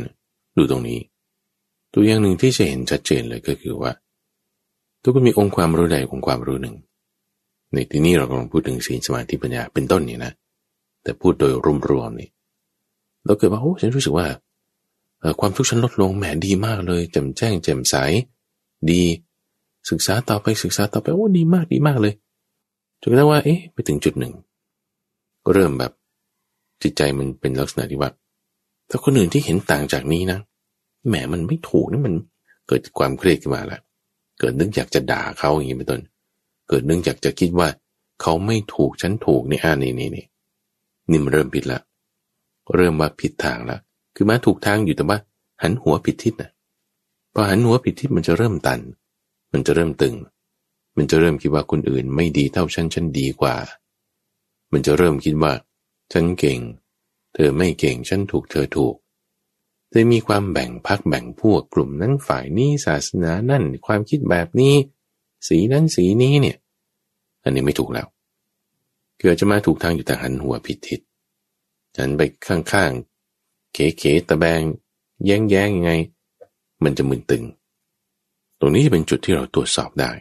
[0.56, 1.00] ดูตรงนี้
[1.92, 3.92] ตัวอย่างหนึ่งที่จะเห็นชัดเจนเลยก็คือว่า
[5.02, 6.76] ทุกคนมีองค์ความรู้ใดองค์ความรู้หนึ่ง
[7.72, 10.32] ในที่นี้เรากำลังพูดถึงศีลสมาธิปัญญาเป็นต้นนี่นะ
[11.02, 11.52] แต่พูดโดย
[11.88, 12.30] รวมๆนี่
[13.24, 14.26] เราเกิดว่าโอ้ฉันรู้สึกว่า
[15.40, 17.94] ความทุกข์ฉันลดลงแหมดีมากเลยแจ่มแจ้งแจ่มใส
[18.90, 19.02] ดี
[19.90, 22.14] ศึกษาต่อไปศึกษาต่อไปโอ้ดีมากดีมากเลย
[23.00, 24.34] จนกระทั่งว่าเอ๊ะไปถึงจุดหนึ่ง
[25.44, 25.92] ก็เริ่มแบบ
[26.82, 28.10] จิตใจมันเป็นลักษณะที่ว่า
[28.86, 30.38] แต่คนอื่นที่เห็นต่างจากนี้นะ
[31.08, 32.14] แหมมันไม่ถูกนี่มัน
[32.68, 33.78] เกิดความเครียดขึ้นมาละ
[34.38, 36.00] เกิดนึกอยากจะด่าเขาอย่างนี้เป็นต้น
[36.68, 37.68] เกิดนึกอยากจะคิดว่า
[38.22, 40.24] เขาไม่ถูกฉันถูกนี่อ่านี่นี่นี่
[41.10, 41.80] นี่มันเริ่มผิดละ
[42.76, 43.76] เริ่มว่าผิดทางละ
[44.14, 45.18] คือมาถูกทางอยู่แต่ว่า
[45.62, 46.50] หันหัวผิดทิศนะ
[47.34, 48.80] พอหันหัวผิดทิศมันจะเริ่มตัน
[49.52, 50.14] มันจะเริ่มตึง
[51.02, 53.54] มันจะเริ่มคิดว่าคนอื่นไม่ดีเท่าฉันฉันดีกว่า
[54.72, 55.52] มันจะเริ่มคิดว่า
[56.12, 56.60] ฉันเก่ง
[57.34, 58.94] เธอไม่เก่งฉันถูกเธอถูก
[59.90, 64.74] เธอมีความแบ่งพักแบ่งพวกกลุ่มนั้นฝ่ายนี้ศาสนานั่นความคิดแบบนี้
[65.48, 66.56] สีนั้นสีนี้เนี่ย
[67.42, 68.06] อันนี้ไม่ถูกแล้ว
[69.18, 71.00] เกิดจะมาถูกทางอยู่แต่หันหัวผิดทิศ
[71.96, 74.62] ฉันไปข้างๆเก๋ๆตะแบง
[75.24, 75.92] แย้งแย้งยังไง
[76.84, 77.44] มันจะมึนตึง
[78.58, 80.12] ตรงนี้จะเป็นจุดที่เราตรวจสอบได้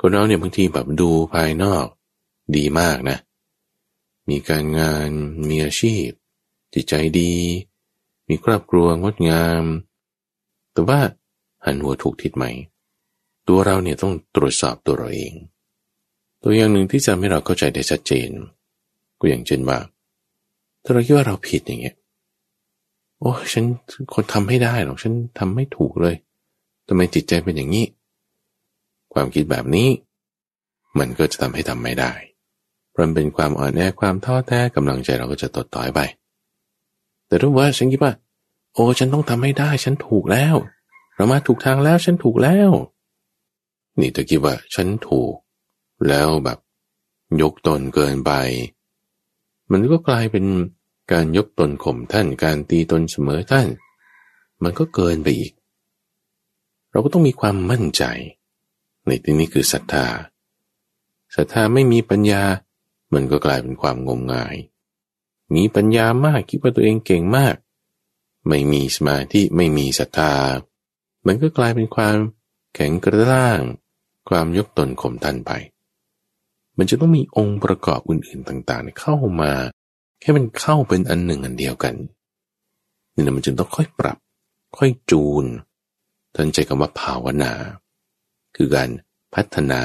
[0.00, 1.86] คนเราเนี่ยบางทีแบบดูภายนอก
[2.56, 3.18] ดีมากนะ
[4.30, 5.10] มีการงาน
[5.48, 6.06] มีอาชีพ
[6.74, 7.34] จิตใจดี
[8.28, 9.64] มีครอบครัวงดงาม
[10.72, 11.00] แต่ว่า
[11.64, 12.44] หันหัวถูกทิศไหม
[13.48, 15.34] ตัวเราเนี่ยต้องตรวจสอบตัวเราเอง
[16.42, 18.28] ตัวอย่างหนึ่งที่จะให้เราเข้าใจได้ชัดเจน
[19.18, 19.78] ก็อย่างเช่นว่า
[20.84, 21.96] ถ้าเราคิดว่าเราผิดอย่างเงี้ย
[23.18, 23.64] โอ้ฉัน
[24.14, 26.14] คนทำให้ได้หรอกฉันทำไม่ถูกเลย
[26.88, 27.84] ทำไมจิตใจเป็นอย่างนี้
[29.14, 29.88] ความคิดแบบนี้
[30.98, 32.12] มันก็จะทำให้ทำไม่ได้
[32.98, 36.00] มันเป็นความอ่อนแอความท้อแท้กำลังใจเราก็จะตดต่อยไป
[37.26, 38.12] แต่รู้ว่าฉันคิดว่า
[38.74, 40.54] โอ้ฉันต้องทำให้ได้ ฉันถูกแล้ว
[41.16, 42.70] เรามาถูกทางแล้ว ฉันถูกแล้ว
[44.00, 45.34] นี่ถ้าคิดว่า ฉันถูก
[46.08, 46.58] แล้วแบบ
[47.42, 48.32] ยกตนเกินไป
[49.72, 50.46] มันก็กลายเป็น
[51.12, 53.66] การยกตนข่มท่าน การตีตนเสมอท่าน
[54.62, 55.52] มันก็เกินไปอีก
[56.90, 58.02] เราก็ต้องมีความมั่นใจ
[59.06, 60.06] ในที่นี้คือศรัทธา
[61.36, 62.42] ศรัทธาไม่มีปัญญา
[63.14, 64.56] มันก็กลายเป็นความงมงาย
[65.54, 67.56] มีปัญญามากคิดว่าตัวเองเก่งมาก
[68.48, 70.34] ไม่มีสมาธิไม่มีศรัทธา
[71.26, 72.16] มันก็กลายเป็นความ
[72.74, 73.60] แข็งกระด้าง
[74.28, 75.50] ความยกตนข่มทันไป
[76.78, 79.52] มันจะต้องมีองค์ประกอบอื่นๆต่างๆ เข้ามา
[80.20, 81.94] แค่มันเข้าเป็นอันหนึ่งอันเดียวกัน
[83.14, 84.18] นี่นะมันจึงต้องค่อยปรับ
[84.78, 85.44] ค่อยจูน
[86.34, 87.52] ท่านใจคำว่าภาวนา
[88.62, 88.90] คือการ
[89.34, 89.82] พัฒนา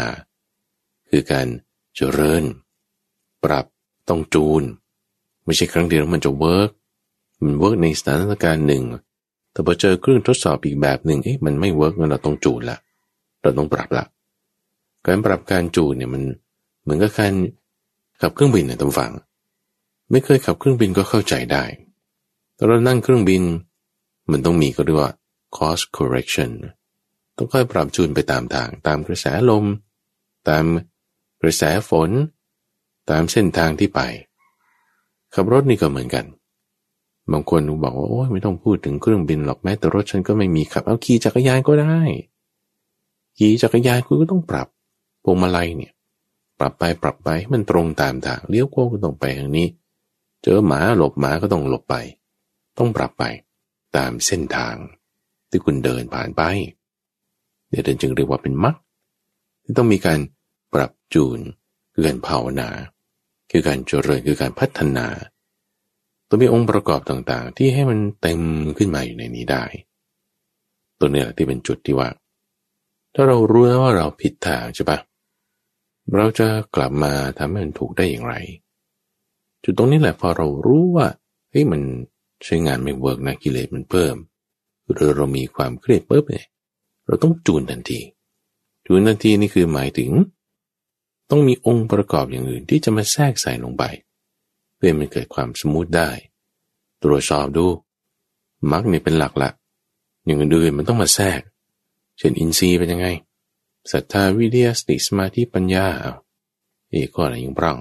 [1.10, 1.48] คือการ
[1.96, 2.44] เจริญ
[3.44, 3.66] ปรับ
[4.10, 4.64] ต้องจูน
[5.46, 6.70] ไม่ใช่ครั้งเดียวมันจะ work
[7.44, 8.84] มัน work ในสถานการณ์หนึ่ง
[9.52, 12.78] แต่พอเจอเครื่องทดสอบอีกแบบหนึ่งเอ๊ะมันไม่ work งั้นเราต้องจูนละ
[13.42, 14.06] เราต้องปรับละ
[15.06, 16.24] การปรับการจูนเนี่ยมัน
[16.84, 17.34] เหมือนกับการ
[18.22, 19.12] ขับเครื่องบินเนี่ยท่านผู้ฟัง
[20.12, 21.64] ไม่เคยขับเครื่องบินก็เข้าใจได้
[22.56, 23.44] ตอนเรานั่งเครื่องบิน
[24.32, 25.12] มันต้องมีก็เรียกว่า
[25.58, 26.52] course correction
[27.38, 29.66] ต้องค่อยปรับจูนไปตามทาง ตามกระแสลม
[30.50, 30.66] ตาม
[31.42, 32.10] กระแสฝน
[33.10, 34.02] ตามเส้นทางที่ไป
[35.34, 36.26] ขับรถนี่ก็เหมือนกัน
[37.32, 42.02] บางคนบอกว่าโอ้ยไม่ต้องพูดถึงเครื่องบินหรอกแม้แต่รถฉันก็ไม่มีขับเอาขี่จักรยานก็ได้
[43.38, 44.68] ขี่จักรยานคุณก็ต้องปรับ
[45.24, 45.94] พวงมาลัยเนี่ย
[46.60, 49.68] ปรับไปปรับไปให้มันตรงตามทางเลี้ยวโค้งก็ต้องไปทางนี้
[50.44, 51.96] เจอหมาหลบหมาก็ต้องหลบไป
[52.78, 53.24] ต้องปรับไป
[53.96, 54.76] ตามเส้นทาง
[55.50, 56.42] ที่คุณเดินผ่านไป
[57.86, 58.76] เดินจึงเรียกว่าเป็นมัก
[59.64, 60.20] ที่ต้องมีการ
[60.74, 61.40] ปรับจูน
[61.94, 62.70] คือการภาวนา
[63.52, 65.08] คือการเจริญคือการพัฒนา
[66.30, 68.40] ต้องมีองค์ประกอบต่างๆ ที่ให้มันเต็ม
[68.78, 69.64] ขึ้นมาอยู่ในนี้ได้
[71.00, 72.10] ตัวนี้แหละที่เป็นจุดที่ว่า
[73.14, 75.00] ถ้าเรารู้แล้วว่าเราผิดทางใช่ปะ
[76.16, 78.36] เราจะกลับมาทำให้มันถูกได้อย่างไร
[79.64, 81.08] จุดตรงนี้แหละพอเรารู้ว่า
[81.50, 81.82] เฮ้ยมัน
[82.44, 84.16] ใช้งานไม่ work นะกิเลสมันเพิ่ม
[84.92, 86.48] หรือเรามีความเครียดปุ๊บเนี่ย
[87.08, 88.00] เราต้องจูนทันที
[88.86, 90.12] จูนทันทีนี่คือหมายถึง
[91.30, 93.84] ต้องมีองค์ประกอบอย่างอื่นที่จะมาแทรกใส่ลงไป
[94.76, 96.10] เพื่อมันเกิดความ smooth ได้
[97.04, 97.66] ตรวจสอบดู
[98.72, 99.50] มรรคนี่เป็นหลักละ
[100.26, 101.42] อย่างอื่นมันต้องมาแทรก
[102.18, 103.08] เช่นอินทรีย์เป็นยังไง
[103.92, 105.86] ศรัทธาวิริยะสติสมาธิปัญญา
[106.90, 107.78] เอ้ก็อะไรยังปร่อง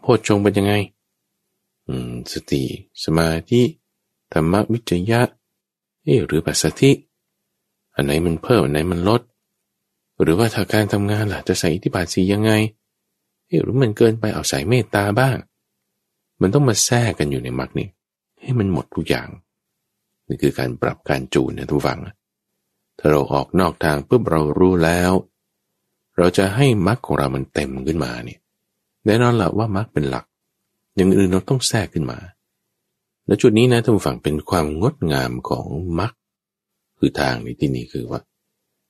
[0.00, 0.72] โพชฌงเป็นยังไง
[1.86, 2.62] อืมสติ
[3.04, 3.60] สมาธิ
[4.32, 5.20] ธรรมวิจยะ
[6.04, 6.90] เอหรือปัสสติ
[7.96, 9.22] อันไหนมันเพิ่มอันไหนมันลด
[10.22, 12.52] หรือว่าถ้าการทำงานล่ะจะใส่อิทธิบาทสียังไง
[13.62, 15.36] หรือมันเกินไปเอาใส่เมตตาบ้าง
[16.40, 17.88] มันต้องมาแทรกกันอยู่ในมรรคนี่
[18.42, 19.28] ให้มันหมดทุกอย่าง
[20.28, 21.98] นี่คือการปรับการจูนนะทุกฝัง
[22.98, 25.12] ถ้าเราออกนอกทางปุ๊บเรารู้แล้ว
[26.18, 28.40] เราจะให้มรรคของเรามันเต็มขึ้นมาเนี่ย
[29.04, 30.24] แน่นอนละว่ามรรคเป็นหลัก
[30.96, 32.18] อย่างอื่นเราต้องแทรกขึ้นมา
[33.26, 35.66] และจุดนี้นะท่านผู้ฟังเป็นความงดงามของ
[35.98, 36.12] มรรค
[36.98, 38.20] คือทางในที่นี้คือว่า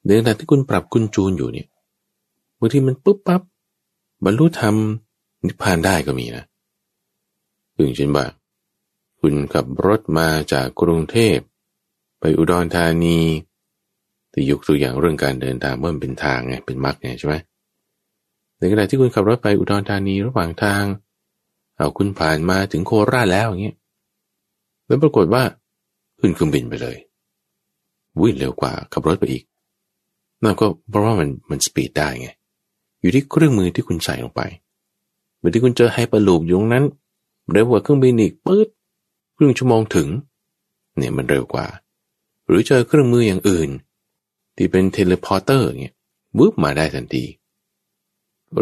[0.07, 1.69] เดินแต่ที่คุณปรับคุณจูนอยู่เนี่ย
[2.59, 3.43] บางทีมันปุ๊บปั๊บ
[4.25, 4.75] บรรลุธรรม
[5.47, 6.45] นิพพานได้ก็มีนะ
[7.75, 8.25] อย่างเช่นว่า
[9.21, 11.37] คุณขับรถมาจากกรุงเทพ
[12.21, 13.19] ไปอุดรธานี
[14.33, 17.35] ที่ยกตัวอย่างเรื่องการเดินทางว่ามันเป็นทางไงเป็นมรรคไงใช่ไหม
[18.59, 20.85] ในขณะที่คุณขับรถไปอุดรธานีระหว่างทาง
[21.77, 23.77] เอาคุณผ่านมาถึงโคราชแล้วอย่างเงี้ย
[24.87, 25.43] แล้วปรากฏว่า
[26.21, 26.97] ขึ้นเครื่องบินไปเลย
[28.23, 29.45] วิ่งเร็วกว่าขับรถไปอีก
[30.43, 32.29] นั่นก็เพราะว่ามันมันสปีดได้ไง
[33.01, 34.43] อยู่ที่เครื่องมือที่คุณใส่ลงไป
[35.37, 36.85] เหมื่อที่คุณเจอไฮเปอร์ลูปอยู่ตรงนั้น
[37.53, 38.69] เร็วกว่าเครื่องบินอีกปื๊ด
[39.37, 40.09] ครึ่งชั่วโมงถึง
[40.97, 41.67] เนี่ยมันเร็วกว่า
[42.47, 43.71] หรือเจอเครื่องมืออย่างอื่น
[44.57, 45.95] ที่เป็น teleporter เงี้ย
[46.37, 47.25] บึ๊บมาได้ทันที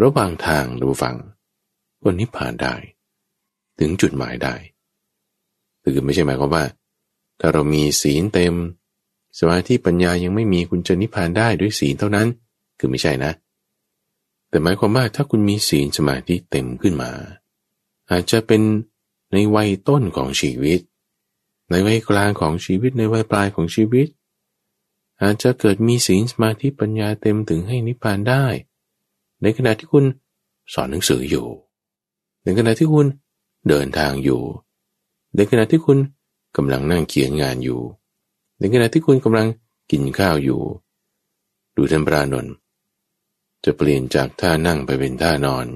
[0.02, 1.16] ระหว่างทางท่านผู้ฟัง
[2.04, 2.74] วันนี้ผ่านได้
[3.78, 4.54] ถึงจุดหมายได้
[5.82, 6.64] คือไม่ใช่หมายความว่า
[7.40, 8.54] ถ้าเรามีศีลเต็ม
[9.38, 12.28] สมาธิปัญญายังไม่มีคุณจะนิพพานได้ด้วยศีลเท่านั้น
[12.78, 13.32] คือไม่ใช่นะ
[14.48, 17.10] แต่หมายความว่าถ้าคุณมีศีลสมาธิเต็มขึ้นมา
[18.10, 18.62] อาจจะเป็น
[19.32, 20.80] ในวัยต้นของชีวิต
[21.70, 24.06] ในวัยกลางของชีวิตในวัยปลายของชีวิต
[25.22, 28.44] อาจจะเกิดมีศีลสมาธิปัญญาเต็มถึงให้นิพพานได้
[29.42, 30.04] ในขณะที่คุณ
[30.74, 31.46] สอนหนังสืออยู่
[32.44, 33.06] ในขณะที่คุณ
[33.68, 34.42] เดินทางอยู่
[35.36, 35.98] ในขณะที่คุณ
[36.56, 37.80] กำลังนั่งเขียนงานอยู่
[38.58, 39.48] ในขณะที่คุณกำลัง
[39.90, 40.62] กินข้าวอยู่
[41.76, 42.54] ดูท่านปรานนท์
[43.64, 45.66] จะเปลี่ยนจากท่านั่งไปเป็นท่านอน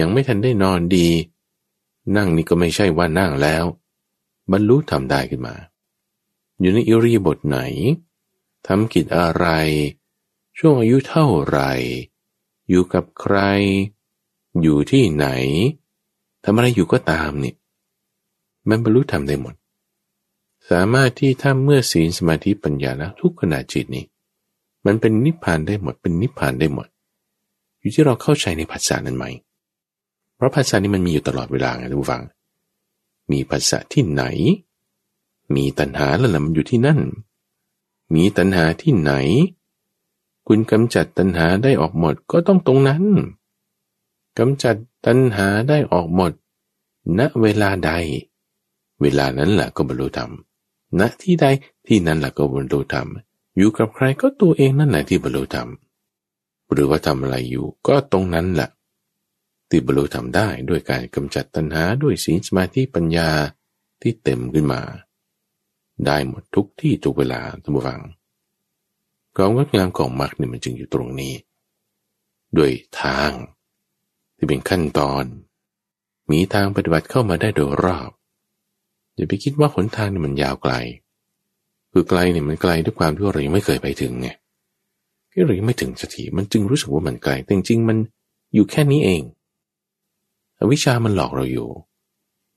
[0.00, 1.08] ยังไม่ทันได้นอนดี
[2.16, 3.64] นั่งนี่ก็ไม่ใช่ว่านั่งแล้ว
[4.52, 5.54] บรรลุทำได้ขึ้นมา
[6.60, 7.58] อยู่ในอิริยบทไหน
[8.66, 9.46] ทำกิจอะไร
[10.58, 11.72] ช่วงอายุเท่าไหร่
[12.68, 13.36] อยู่กับใคร
[14.62, 15.26] อยู่ที่ไหน
[16.44, 17.56] ทำอะไรอยู่ก็ตามเนี่ย
[18.68, 19.54] มันบรรลุธรรมได้หมด
[20.70, 24.04] สามารถที่ถ้าเมื่อศีลสมาธิปัญญาแล้วทุกขณะจิตนี้
[24.86, 26.88] มันเป็นนิพพานได้หมดเป็นนิพพานได้หมด
[27.78, 29.26] อยู่ที่เราเข้าใจในภาษานั้นไหม
[30.36, 32.22] เพราะภาษานี้มันมีอยู่ตลอดเวลาไงทุกฟัง
[33.30, 34.24] มีภาษาที่ไหน
[35.54, 37.00] มีตัณหาแล้วล่ะมันอยู่ที่นั่น
[38.14, 39.12] มีตัณหาที่ไหน
[40.46, 43.04] คุณกำจัดตัณหาได้ออกหมดก็ต้องตรงนั้น
[44.38, 46.32] กำจัดตัณหาได้ออกหมด
[47.18, 47.90] ณเวลาใด
[49.00, 50.30] เวลานั้นแหละก็บรรลุธรรม
[50.98, 51.46] ณที่ใด
[51.86, 53.08] ที่นั้นแหละก็บรรลุธรรม
[53.56, 55.68] อยู่กับใครก็ตัวเองนั่นแหละที่บรรลุธรรม
[56.72, 58.68] หรือว่าทำอะไรอยู่ก็ตรงนั้นแหละ
[59.68, 63.30] ที่บรรลุธรรมได้ด้วยการกำจัดตัณหาด้วยศีลสมาธิปัญญา
[64.02, 64.80] ที่เต็มขึ้นมา
[66.06, 68.02] ได้หมดทุกที่ทุกเวลาทุกฝัง
[69.36, 71.34] ความงดงามของมรรคนี่ยมันจึงอยู่ตรงนี้
[72.56, 73.30] ด้วยทาง
[74.36, 75.24] ที่เป็นขั้นตอน
[76.30, 78.10] มีทางปฏิบัติเข้ามาได้โดยรอบ
[79.20, 80.74] อย่าไปคิดว่าหนทางนี่มันยาวไกล
[81.92, 84.28] คือไกลเนี่ยมันไกลด้วยความที่เรายังไม่เคยไปถึงไง
[85.32, 87.98] ที่เรายังไม่ถึงสักทีมันจึงรู้สึกว่ามันไกลแต่จริงๆมัน
[88.54, 89.22] อยู่แค่นี้เอง
[90.58, 91.68] อวิชามันหลอกเราอยู่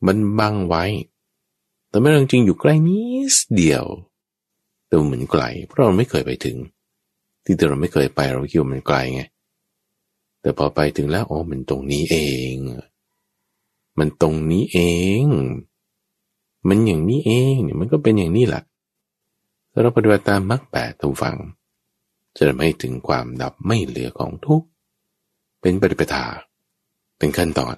[0.07, 0.83] มันบังไว้
[1.89, 3.01] แต่ไม่จริงอยู่ใกล้นิ
[3.33, 3.85] ดเดียว
[4.87, 6.57] แต่เหมือนไกล เพราะเราไม่เคยไปถึง
[7.43, 9.21] ที่เราไม่เคยไปเราคิดว่ามันไกลไง
[10.41, 12.17] แต่พอไปถึงแล้วโอ้มันตรงนี้เอ
[12.53, 12.55] ง
[13.99, 14.79] มันตรงนี้เอ
[15.23, 15.25] ง
[16.67, 18.63] มันอย่างนี้เองเนี่ยมันก็เป็นอย่างนี้แหละ
[19.71, 21.37] ถ้าเราปฏิบัติตามมรรคแปดทุกฝัง
[22.35, 24.63] จะทำให้ถึงความดับไม่เหลือของทุก
[25.61, 26.25] เป็นปฏิปทา
[27.17, 27.75] เป็นขั้นตอน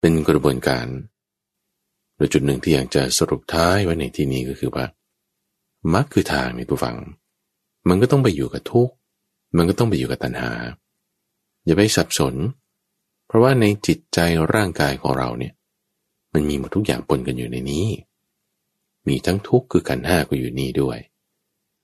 [0.00, 0.86] เป็นกระบวนการ
[2.16, 4.84] โดยจุดหนึ่งที่อยากจะสรุปท้ายไว้ในที่นี้ก็คือว่า
[5.94, 6.96] มักคือทางในตัวฝัง
[7.88, 8.94] มันก็ต้องไปอยู่กับทุกข์
[9.56, 10.52] มันก็ต้องไปอยู่กับตัณหา
[11.64, 12.34] อย่าไปสับสน
[13.26, 14.18] เพราะว่าในจิตใจ
[14.54, 15.52] ร่างกายของเราเนี่ย
[16.32, 17.86] มันมีหมดทุกอย่างปนกันอยู่ในนี้
[19.08, 20.98] มีทั้งทุกข์คือกันห้าก็อยู่นี่ด้วย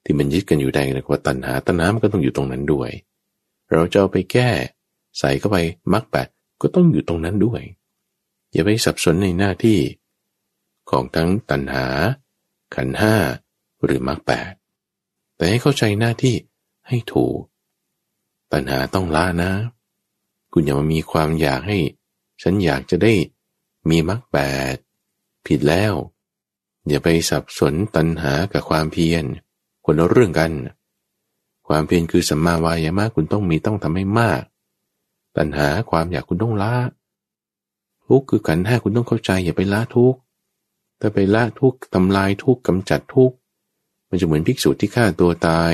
[0.04, 2.90] ที่มันยึดกันอยู่ได้เรียกว่าตัณหาตัณหามันก็ต้องอยู่ตรงนั้นด้วย
[3.72, 4.50] เราจะเอาไปแก้
[5.18, 5.56] ใส่เข้าไป
[5.92, 6.28] มรรคแปด
[6.60, 7.62] ก็ต้องอยู่ตรงนั้นด้วย
[8.52, 9.78] อย่าไปสับสนในหน้าที่
[10.90, 11.86] ของทั้งตัณหา
[12.74, 13.14] ขันห้า
[13.84, 14.52] หรือมรรคแปด
[15.36, 16.36] แต่ให้เข้าใจหน้าที่
[16.88, 17.40] ให้ถูก
[18.52, 19.52] ตัณหาต้องละนะ
[20.52, 21.78] คุณอย่ามามีความอยากให้
[22.42, 23.12] ฉันอยากจะได้
[23.90, 24.38] มีมรรคแป
[24.74, 24.76] ด
[25.46, 25.94] ผิดแล้ว
[26.89, 29.24] อย่าไปสับสนตัณหากับความเพียร
[29.85, 30.53] คนละเรื่องกัน
[31.68, 34.43] ความเพียรคือสัมมาวายามะคุณต้องมีต้องทำให้มาก
[35.37, 36.74] ตัณหาความอยากคุณต้องละ
[38.07, 40.14] ทุกคือขันห้าคุณต้องเข้าใจ อย่าไปละทุก
[40.99, 43.32] แต่ไปละทุกทำลายทุกกำจัดทุก
[44.09, 45.72] มันจะเหมือนภิกษุที่ฆ่าตัวตาย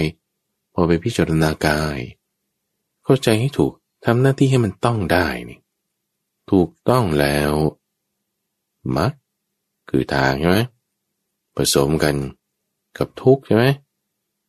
[0.75, 1.99] พอไปพิจารณากาย
[3.05, 3.73] เข้าใจให้ถูก
[4.05, 5.59] ทำหน้าที่ให้มันต้องได้นี่
[6.51, 7.53] ถูกต้องแล้ว
[8.97, 9.13] มัก
[9.91, 10.59] คือทางใช่ไหม
[11.57, 12.17] ผสมกัน
[12.99, 13.65] กับทุกใช่ไหม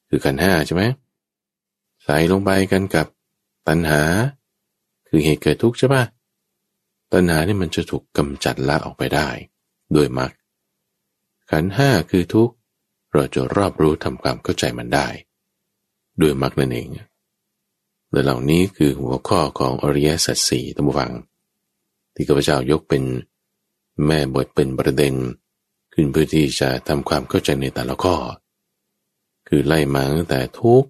[0.10, 0.84] คือขันห้าใช่ไหม
[2.04, 3.08] ใส่ลงไปกันกับ
[3.68, 4.02] ตัณหา
[5.08, 6.04] คือเหตุเกิดทุกข์ใช่ปะ
[7.14, 9.30] ตัณหานี่มันจะถูกกำจัดละออกไปได้
[9.94, 10.32] โดยมรรค
[11.52, 12.54] ขันห้าคือทุกข์
[13.14, 15.08] เราจะรอบรู้ทำความเข้าใจมันได้
[16.22, 16.88] ด้วยมรรคนั่นเอง
[18.12, 21.12] และเหล่านี้คือหัวข้อของอริยสัจสี่ตั้งฟัง
[22.14, 23.04] ที่ข้าพเจ้ายกเป็น
[24.06, 25.14] แม่บทเป็นประเด็น
[25.94, 28.16] ขึ้นเพื่อที่จะทำความเข้าใจในแต่ละข้อ
[29.48, 30.84] คือไล่มาตั้งแต่ทุก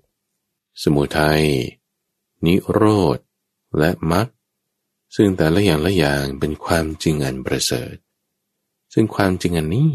[0.84, 1.41] สมุทัย
[2.45, 2.84] นิโร
[3.16, 3.18] ธ
[3.78, 4.28] และมรรค
[5.16, 7.93] ซึ่งแต่ละอย่างละอย่างเป็นความจริงอันประเสริฐ
[8.93, 9.93] ซึ่งความจริงอันนี้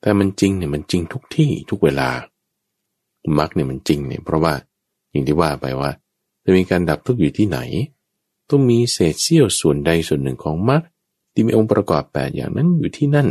[0.00, 2.10] แต่มันจริงเนี่ยมันจริงทุกที่ทุกเวลา
[3.38, 4.54] มักเนี่ยมันจริงเนี่ยเพราะว่า
[5.10, 5.90] อย่างที่ว่าไปว่า
[6.44, 7.58] จะมีการดับทุกข์อยู่ที่ไหน
[8.50, 10.82] ต้องมีเศษเสี้ยวส่วนใดส่วนหนึ่งของมัก
[11.32, 13.28] ที่มีองค์ประกอบแปดอย่างนั้นอยู่ที่นั่น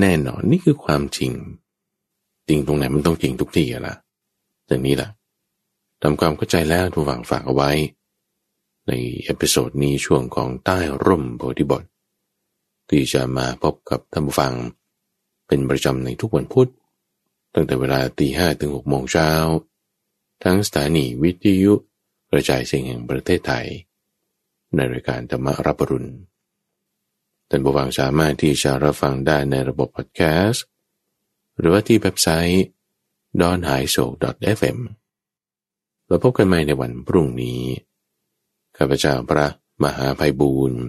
[0.00, 1.32] แน่นอนนี่คือความจริง
[2.48, 3.94] จริงตรงไหนมันต้องจริงทุกที่ละ
[4.66, 5.10] อย่างนี้แหละ
[6.02, 7.70] ทำความเข้าใจท่านผู้ฟังฝากเอาไว้
[8.88, 8.92] ใน
[9.24, 11.84] episode นี้ช่วงของใต้ร่มโพธิบท
[12.88, 14.52] ที่จะมาพบกับท่านผู้ฟัง
[15.46, 16.70] เป็นประจำในทุกวันพุธ
[17.54, 19.30] ตั้งแต่เวลาตีห้ถึงหกโมงเช้า
[20.44, 21.74] ทั้งสถานีวิทยุ
[22.30, 23.66] กระจายเสียงแห่งประเทศไทย
[24.74, 26.10] ในรายการธรรมะรับอรุณ
[27.48, 30.64] ท่านผู้ฟังสามารถที่จะรับฟังได้ในระบบพอดแคสต์
[31.58, 32.64] หรือว่าที่เว็บไซต์
[33.40, 34.04] d o n h a i s o
[34.58, 34.78] fm
[36.06, 37.62] เราพบกันใหม่ในวันพรุ่งนี้
[38.76, 39.46] ข้าพเจ้าพระ
[39.84, 40.80] มหาภัยบูรณ์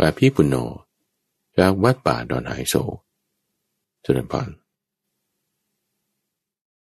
[0.00, 0.56] อาภีปุณโญ
[1.58, 2.76] จากวัดป่าดอนหายโศ
[4.08, 4.67] to the button.